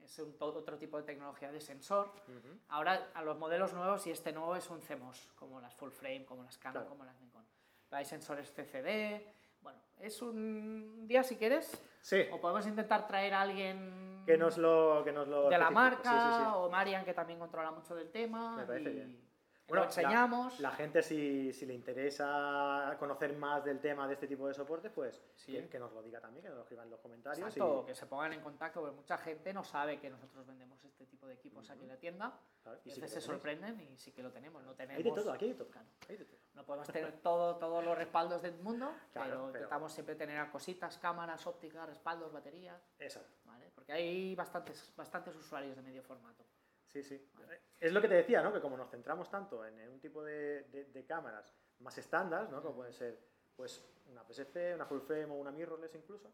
es 0.03 0.18
un 0.18 0.37
otro 0.38 0.76
tipo 0.79 0.98
de 0.98 1.03
tecnología 1.05 1.50
de 1.50 1.61
sensor. 1.61 2.09
Ujú. 2.29 2.59
Ahora 2.68 3.11
a 3.14 3.22
los 3.22 3.38
modelos 3.38 3.72
nuevos 3.72 4.07
y 4.07 4.11
este 4.11 4.33
nuevo 4.33 4.55
es 4.57 4.68
un 4.70 4.81
CMOS, 4.83 5.33
como 5.37 5.61
las 5.61 5.74
full 5.74 5.90
frame, 5.90 6.24
como 6.26 6.42
las 6.42 6.59
Canon, 6.59 6.74
Claro. 6.83 6.88
como 6.90 7.05
las 7.05 7.18
Nikon. 7.20 7.44
Pero 7.88 7.98
hay 7.98 8.05
sensores 8.05 8.53
CCD. 8.55 9.35
Bueno, 9.62 9.79
es 9.98 10.20
un 10.22 11.07
día 11.07 11.22
si 11.22 11.37
quieres, 11.37 11.83
Sí, 12.03 12.22
o 12.31 12.40
podemos 12.40 12.66
intentar 12.66 13.07
traer 13.07 13.35
a 13.35 13.42
alguien 13.42 14.22
que 14.26 14.37
nos 14.38 14.57
lo, 14.59 15.03
que 15.05 15.12
nos 15.12 15.26
lo 15.29 15.48
de 15.50 15.59
la 15.59 15.70
marca, 15.70 16.03
Sí, 16.11 16.35
sí, 16.38 16.44
sí. 16.44 16.50
o 16.55 16.68
Marian 16.70 17.05
que 17.05 17.12
también 17.14 17.38
controla 17.38 17.70
mucho 17.70 17.94
del 17.94 18.11
tema. 18.11 18.57
Me 18.57 18.64
parece 18.66 18.90
y 18.90 18.94
bien. 18.94 19.29
Lo 19.70 19.85
enseñamos. 19.85 20.61
La, 20.61 20.70
la 20.70 20.76
gente, 20.76 21.02
si, 21.02 21.52
si 21.52 21.66
le 21.66 21.74
interesa 21.74 22.96
conocer 22.98 23.35
más 23.37 23.64
del 23.64 23.80
tema 23.80 24.06
de 24.06 24.14
este 24.14 24.26
tipo 24.26 24.46
de 24.48 24.54
soportes, 24.54 24.90
pues 24.92 25.22
Sí. 25.35 25.52
que, 25.52 25.68
que 25.68 25.78
nos 25.78 25.92
lo 25.92 26.02
diga 26.02 26.20
también, 26.20 26.42
que 26.42 26.48
nos 26.48 26.56
lo 26.59 26.62
escriban 26.62 26.87
en 26.87 26.90
los 26.92 27.00
comentarios. 27.00 27.38
Exacto, 27.48 27.83
y- 27.83 27.87
que 27.87 27.94
se 27.94 28.06
pongan 28.06 28.33
en 28.33 28.40
contacto, 28.40 28.80
porque 28.80 28.96
mucha 28.96 29.18
gente 29.18 29.52
no 29.52 29.64
sabe 29.64 29.98
que 29.98 30.11
nosotros 30.11 30.46
vendemos 30.46 30.83
este 30.85 31.06
tipo 31.06 31.26
de 31.26 31.35
equipos 31.35 31.68
aquí 31.70 31.83
en 31.83 31.88
la 31.88 31.96
tienda. 31.96 32.38
claro, 32.62 32.78
Y 32.85 32.90
sí 32.90 33.00
se 33.06 33.20
sorprenden 33.20 33.80
y 33.80 33.96
sí 33.96 34.12
que 34.12 34.22
lo 34.22 34.30
tenemos. 34.30 34.62
No 34.64 34.74
tenemos 34.74 34.98
Hay 34.98 35.02
de 35.02 35.11
todo, 35.12 35.33
aquí 35.33 35.44
hay 35.46 35.52
de 35.52 35.59
todo. 35.59 35.68
Claro. 35.70 35.88
hay 36.09 36.16
de 36.16 36.24
todo. 36.24 36.38
No 36.54 36.64
podemos 36.66 36.88
tener 36.88 37.12
todo, 37.22 37.56
todos 37.56 37.85
los 37.85 37.96
respaldos 37.96 38.42
del 38.42 38.54
mundo, 38.59 38.92
Claro, 39.12 39.28
pero, 39.30 39.40
pero- 39.46 39.46
intentamos 39.48 39.92
siempre 39.92 40.14
tener 40.14 40.50
cositas, 40.50 40.98
cámaras, 40.98 41.46
ópticas, 41.46 41.88
respaldos, 41.88 42.33
baterías, 42.33 42.80
Exacto. 42.98 43.30
¿vale? 43.44 43.70
Porque 43.74 43.92
hay 43.92 44.35
bastantes, 44.35 44.92
bastantes 44.96 45.35
usuarios 45.37 45.76
de 45.76 45.83
medio 45.83 46.02
formato. 46.02 46.44
Sí, 46.92 47.03
sí. 47.03 47.31
Es 47.79 47.92
lo 47.92 48.00
que 48.03 48.09
te 48.09 48.14
decía, 48.14 48.42
¿no? 48.42 48.53
Que 48.53 48.61
como 48.61 48.76
nos 48.76 48.90
centramos 48.90 49.31
tanto 49.31 49.64
en 49.64 49.88
un 49.88 50.00
tipo 50.00 50.22
de, 50.22 50.64
de- 50.64 50.85
de 50.87 51.05
cámaras 51.07 51.55
más 51.79 51.96
estándar, 51.98 52.50
¿no? 52.50 52.61
Como 52.62 52.76
pueden 52.76 52.92
ser 52.92 53.18
pues 53.57 53.85
una 54.07 54.24
PSC, 54.24 54.74
una 54.74 54.87
full 54.87 55.00
frame 55.00 55.26
o 55.26 55.35
una 55.35 55.50
mirrorless 55.50 55.94
incluso, 55.94 56.33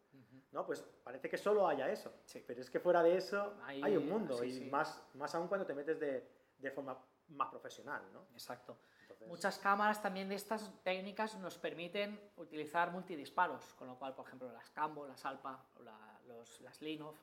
¿no? 0.53 0.65
Pues 0.67 0.81
parece 1.05 1.29
que 1.29 1.37
solo 1.37 1.67
haya 1.69 1.91
eso. 1.91 2.13
Sí. 2.25 2.43
Pero 2.47 2.61
es 2.61 2.71
que 2.71 2.81
fuera 2.81 3.03
de 3.03 3.17
eso 3.17 3.55
Hay- 3.65 3.83
hay, 3.83 3.97
un 3.97 4.09
mundo 4.09 4.39
sí, 4.39 4.47
y 4.47 4.53
sí. 4.53 4.65
Más, 4.71 5.03
más 5.15 5.35
aún 5.35 5.49
cuando 5.49 5.67
te 5.67 5.75
metes 5.75 5.99
de, 6.01 6.27
de 6.59 6.71
forma 6.71 6.97
más 7.29 7.49
profesional, 7.51 8.03
¿no? 8.13 8.27
Exacto. 8.33 8.79
Entonces, 9.03 9.29
Muchas 9.29 9.59
cámaras 9.59 10.01
también 10.03 10.29
de 10.29 10.37
estas 10.37 10.71
técnicas 10.83 11.37
nos 11.39 11.59
permiten 11.59 12.19
utilizar 12.37 12.91
multidisparos, 12.93 13.75
con 13.75 13.89
lo 13.89 13.99
cual, 13.99 14.15
por 14.15 14.27
ejemplo, 14.27 14.51
las 14.53 14.71
Cambo, 14.71 15.07
las 15.07 15.25
Alpa, 15.27 15.65
o 15.77 15.83
la- 15.83 16.21
los, 16.27 16.61
las 16.61 16.81
Linov, 16.81 17.15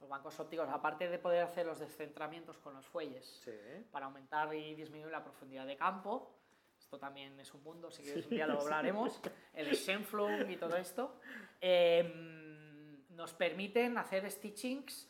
los 0.00 0.08
bancos 0.08 0.38
ópticos, 0.40 0.68
aparte 0.68 1.08
de 1.08 1.18
poder 1.18 1.42
hacer 1.44 1.66
los 1.66 1.78
descentramientos 1.78 2.58
con 2.58 2.74
los 2.74 2.86
fuelles 2.86 3.24
Sí. 3.44 3.52
para 3.90 4.06
aumentar 4.06 4.52
y 4.54 4.74
disminuir 4.74 5.12
la 5.12 5.22
profundidad 5.22 5.66
de 5.66 5.76
campo, 5.76 6.34
esto 6.78 6.98
también 6.98 7.38
es 7.38 7.52
un 7.52 7.62
mundo, 7.62 7.90
si 7.90 8.02
quieres 8.02 8.24
un 8.24 8.30
día 8.30 8.46
lo 8.46 8.60
hablaremos, 8.60 9.20
el 9.52 9.70
Shenflung 9.72 10.50
y 10.50 10.56
todo 10.56 10.76
esto, 10.76 11.20
em, 11.60 13.06
nos 13.10 13.34
permiten 13.34 13.98
hacer 13.98 14.28
stitchings 14.30 15.08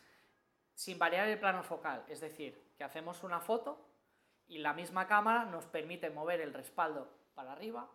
sin 0.75 0.99
variar 0.99 1.29
el 1.29 1.39
plano 1.39 1.63
focal, 1.63 2.05
es 2.09 2.21
decir, 2.21 2.59
que 2.77 2.85
hacemos 2.85 3.23
una 3.23 3.41
foto 3.41 3.87
y 4.49 4.59
la 4.59 4.73
misma 4.73 5.07
cámara 5.07 5.45
nos 5.45 5.67
permite 5.67 6.11
mover 6.11 6.41
el 6.41 6.53
respaldo 6.53 7.09
para 7.35 7.53
arriba. 7.53 7.89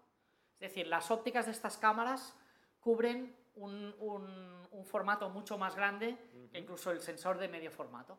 Es 0.53 0.69
decir, 0.71 0.87
las 0.87 1.11
ópticas 1.11 1.47
de 1.47 1.51
estas 1.51 1.77
cámaras 1.77 2.33
cubren 2.79 3.35
un, 3.55 3.95
un- 3.99 4.67
un 4.71 4.85
formato 4.85 5.29
mucho 5.29 5.57
más 5.57 5.75
grande 5.75 6.17
que 6.51 6.59
incluso 6.59 6.91
el 6.91 6.99
sensor 7.01 7.37
de 7.37 7.47
medio 7.47 7.71
formato. 7.71 8.17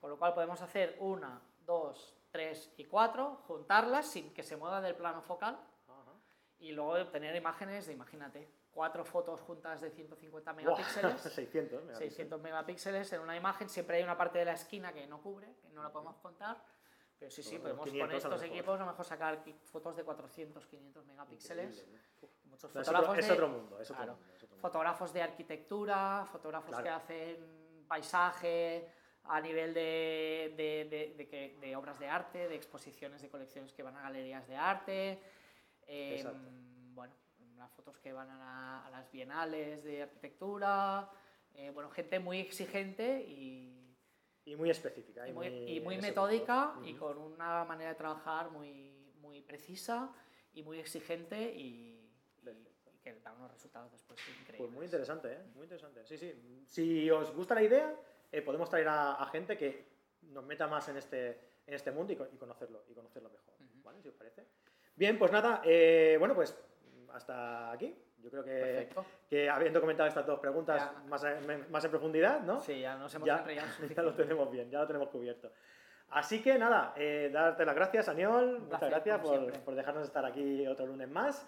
Con 0.00 0.10
lo 0.10 0.18
cual 0.18 0.34
podemos 0.34 0.60
hacer 0.62 0.96
una, 1.00 1.40
dos, 1.64 2.16
tres 2.30 2.72
y 2.76 2.84
cuatro, 2.84 3.36
juntarlas 3.46 4.06
sin 4.06 4.32
que 4.32 4.42
se 4.42 4.56
mueva 4.56 4.80
del 4.80 4.94
plano 4.94 5.20
focal 5.22 5.58
y 6.60 6.72
luego 6.72 6.92
obtener 6.92 7.34
imágenes 7.36 7.86
de, 7.86 7.92
imagínate, 7.94 8.48
cuatro 8.70 9.04
fotos 9.04 9.40
juntas 9.40 9.80
de 9.80 9.90
150 9.90 10.52
Buah, 10.52 10.56
megapíxeles. 10.62 11.20
600, 11.20 11.82
megapíxeles. 11.84 11.98
600 11.98 12.40
megapíxeles 12.40 13.12
en 13.12 13.20
una 13.22 13.36
imagen, 13.36 13.68
siempre 13.68 13.96
hay 13.98 14.02
una 14.02 14.16
parte 14.16 14.38
de 14.38 14.44
la 14.44 14.52
esquina 14.52 14.92
que 14.92 15.06
no 15.06 15.20
cubre, 15.20 15.54
que 15.62 15.68
no 15.70 15.82
la 15.82 15.90
podemos 15.92 16.16
contar, 16.18 16.62
pero 17.18 17.30
sí, 17.30 17.42
sí, 17.42 17.58
podemos 17.58 17.84
500 17.84 18.08
con 18.22 18.32
estos 18.34 18.42
equipos 18.48 18.76
a 18.76 18.84
lo 18.84 18.90
mejor 18.90 19.04
sacar 19.04 19.42
fotos 19.64 19.96
de 19.96 20.04
400, 20.04 20.66
500 20.66 21.04
megapíxeles. 21.06 21.86
Muchos 22.44 22.72
No, 22.74 22.80
es, 22.80 22.86
fotógrafos 22.86 23.08
otro, 23.10 23.20
es 23.20 23.26
de- 23.26 23.32
otro 23.34 23.48
mundo, 23.48 23.80
es 23.80 23.90
otro 23.90 23.96
claro, 23.96 24.12
mundo. 24.16 24.34
Fotógrafos 24.60 25.12
de 25.12 25.22
arquitectura, 25.22 26.24
fotógrafos 26.30 26.70
que 26.82 26.88
hacen 26.88 27.84
paisaje 27.86 28.88
a 29.24 29.40
nivel 29.40 29.74
de, 29.74 30.54
de- 30.56 30.84
de- 30.90 31.14
de 31.16 31.28
que- 31.28 31.56
de 31.60 31.76
obras 31.76 31.98
de 31.98 32.08
arte, 32.08 32.48
de 32.48 32.54
exposiciones 32.56 33.20
de 33.22 33.28
colecciones 33.28 33.72
que 33.72 33.82
van 33.82 33.96
a 33.96 34.02
galerías 34.02 34.46
de 34.46 34.56
arte. 34.56 35.22
em, 35.90 36.94
bueno, 36.94 37.14
las 37.56 37.70
fotos 37.72 37.98
que 37.98 38.12
van 38.12 38.28
a, 38.30 38.36
la- 38.38 38.86
a 38.86 38.90
las 38.90 39.10
bienales 39.10 39.82
de 39.84 40.02
arquitectura. 40.02 41.10
eh, 41.54 41.70
bueno, 41.70 41.90
gente 41.90 42.20
muy 42.20 42.38
exigente 42.40 43.22
y, 43.26 43.96
Y 44.44 44.54
muy 44.54 44.70
específica. 44.70 45.26
y 45.26 45.32
muy, 45.32 45.46
y 45.48 45.80
muy 45.80 45.94
eso, 45.96 46.02
metódica 46.06 46.74
y 46.84 46.94
con 46.94 47.18
una 47.18 47.64
manera 47.64 47.90
de 47.90 47.96
trabajar 47.96 48.50
muy, 48.50 49.12
muy 49.20 49.40
precisa 49.40 50.12
y 50.52 50.62
muy 50.62 50.78
exigente 50.78 51.52
y 51.56 51.97
que 53.14 53.20
da 53.20 53.32
unos 53.32 53.50
resultados 53.52 53.90
después 53.92 54.18
increíbles. 54.28 54.56
Pues 54.58 54.70
muy 54.70 54.84
interesante, 54.84 55.32
¿eh? 55.32 55.38
Muy 55.54 55.64
interesante. 55.64 56.04
Sí, 56.06 56.16
sí. 56.18 56.64
Si 56.66 57.10
os 57.10 57.32
gusta 57.34 57.54
la 57.54 57.62
idea, 57.62 57.94
eh, 58.32 58.42
podemos 58.42 58.68
traer 58.68 58.88
a, 58.88 59.14
a 59.14 59.26
gente 59.26 59.56
que 59.56 59.86
nos 60.22 60.44
meta 60.44 60.66
más 60.66 60.88
en 60.88 60.96
este, 60.96 61.40
en 61.66 61.74
este 61.74 61.90
mundo 61.92 62.12
y, 62.12 62.16
y 62.34 62.36
conocerlo, 62.38 62.84
y 62.88 62.94
conocerlo 62.94 63.30
mejor. 63.30 63.54
¿Vale? 63.84 64.02
Si 64.02 64.08
os 64.08 64.14
parece. 64.14 64.44
Bien, 64.96 65.18
pues 65.18 65.30
nada, 65.32 65.62
eh, 65.64 66.16
bueno, 66.18 66.34
pues 66.34 66.56
hasta 67.12 67.70
aquí. 67.72 67.96
Yo 68.20 68.30
creo 68.30 68.42
que, 68.44 68.88
que 69.30 69.48
habiendo 69.48 69.80
comentado 69.80 70.08
estas 70.08 70.26
dos 70.26 70.40
preguntas 70.40 70.82
Ya. 70.92 70.98
más, 71.08 71.22
en- 71.22 71.70
más 71.70 71.84
en 71.84 71.90
profundidad, 71.90 72.40
¿no? 72.40 72.60
Sí, 72.60 72.80
ya 72.80 72.96
nos 72.96 73.14
hemos 73.14 73.26
ya, 73.26 73.38
enrollado 73.38 73.68
ya 73.96 74.02
lo 74.02 74.12
tenemos 74.12 74.50
bien, 74.50 74.68
ya 74.70 74.80
lo 74.80 74.86
tenemos 74.88 75.08
cubierto. 75.08 75.52
Así 76.10 76.42
que 76.42 76.58
nada, 76.58 76.94
eh, 76.96 77.30
darte 77.32 77.64
las 77.64 77.76
gracias, 77.76 78.08
Aniol. 78.08 78.60
Muchas 78.60 78.80
gracias 78.90 79.20
por, 79.20 79.52
por 79.60 79.74
dejarnos 79.76 80.04
estar 80.04 80.24
aquí 80.24 80.66
otro 80.66 80.86
lunes 80.86 81.08
más. 81.08 81.46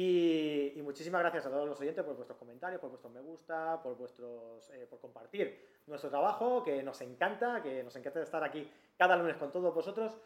Y, 0.00 0.80
muchísimas 0.84 1.22
gracias 1.22 1.46
a 1.46 1.50
todos 1.50 1.68
los 1.68 1.80
oyentes 1.80 2.04
por 2.04 2.14
vuestros 2.14 2.38
comentarios, 2.38 2.80
por 2.80 2.90
vuestros 2.90 3.12
me 3.12 3.20
gusta, 3.20 3.82
por 3.82 3.96
vuestros 3.96 4.70
eh, 4.70 4.86
por 4.88 5.00
compartir 5.00 5.80
nuestro 5.88 6.08
trabajo, 6.08 6.62
que 6.62 6.84
nos 6.84 7.00
encanta, 7.00 7.60
que 7.60 7.82
nos 7.82 7.96
encanta 7.96 8.22
estar 8.22 8.44
aquí 8.44 8.70
cada 8.96 9.16
lunes 9.16 9.36
con 9.36 9.50
todos 9.50 9.74
vosotros. 9.74 10.16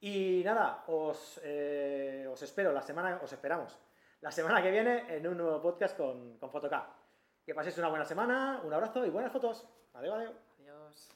Y 0.00 0.40
nada, 0.46 0.82
os, 0.86 1.38
eh, 1.44 2.26
os 2.26 2.40
espero 2.40 2.72
la 2.72 2.80
semana, 2.80 3.20
os 3.22 3.30
esperamos 3.30 3.78
la 4.22 4.32
semana 4.32 4.62
que 4.62 4.70
viene 4.70 5.14
en 5.14 5.26
un 5.26 5.36
nuevo 5.36 5.60
podcast 5.60 5.94
con, 5.94 6.38
con 6.38 6.50
Photocap. 6.50 6.86
Que 7.44 7.54
paséis 7.54 7.76
una 7.76 7.88
buena 7.88 8.06
semana, 8.06 8.62
un 8.64 8.72
abrazo 8.72 9.04
y 9.04 9.10
buenas 9.10 9.30
fotos. 9.30 9.68
Adiós, 9.92 10.32
adiós. 10.58 11.10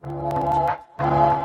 Adiós. 0.00 1.35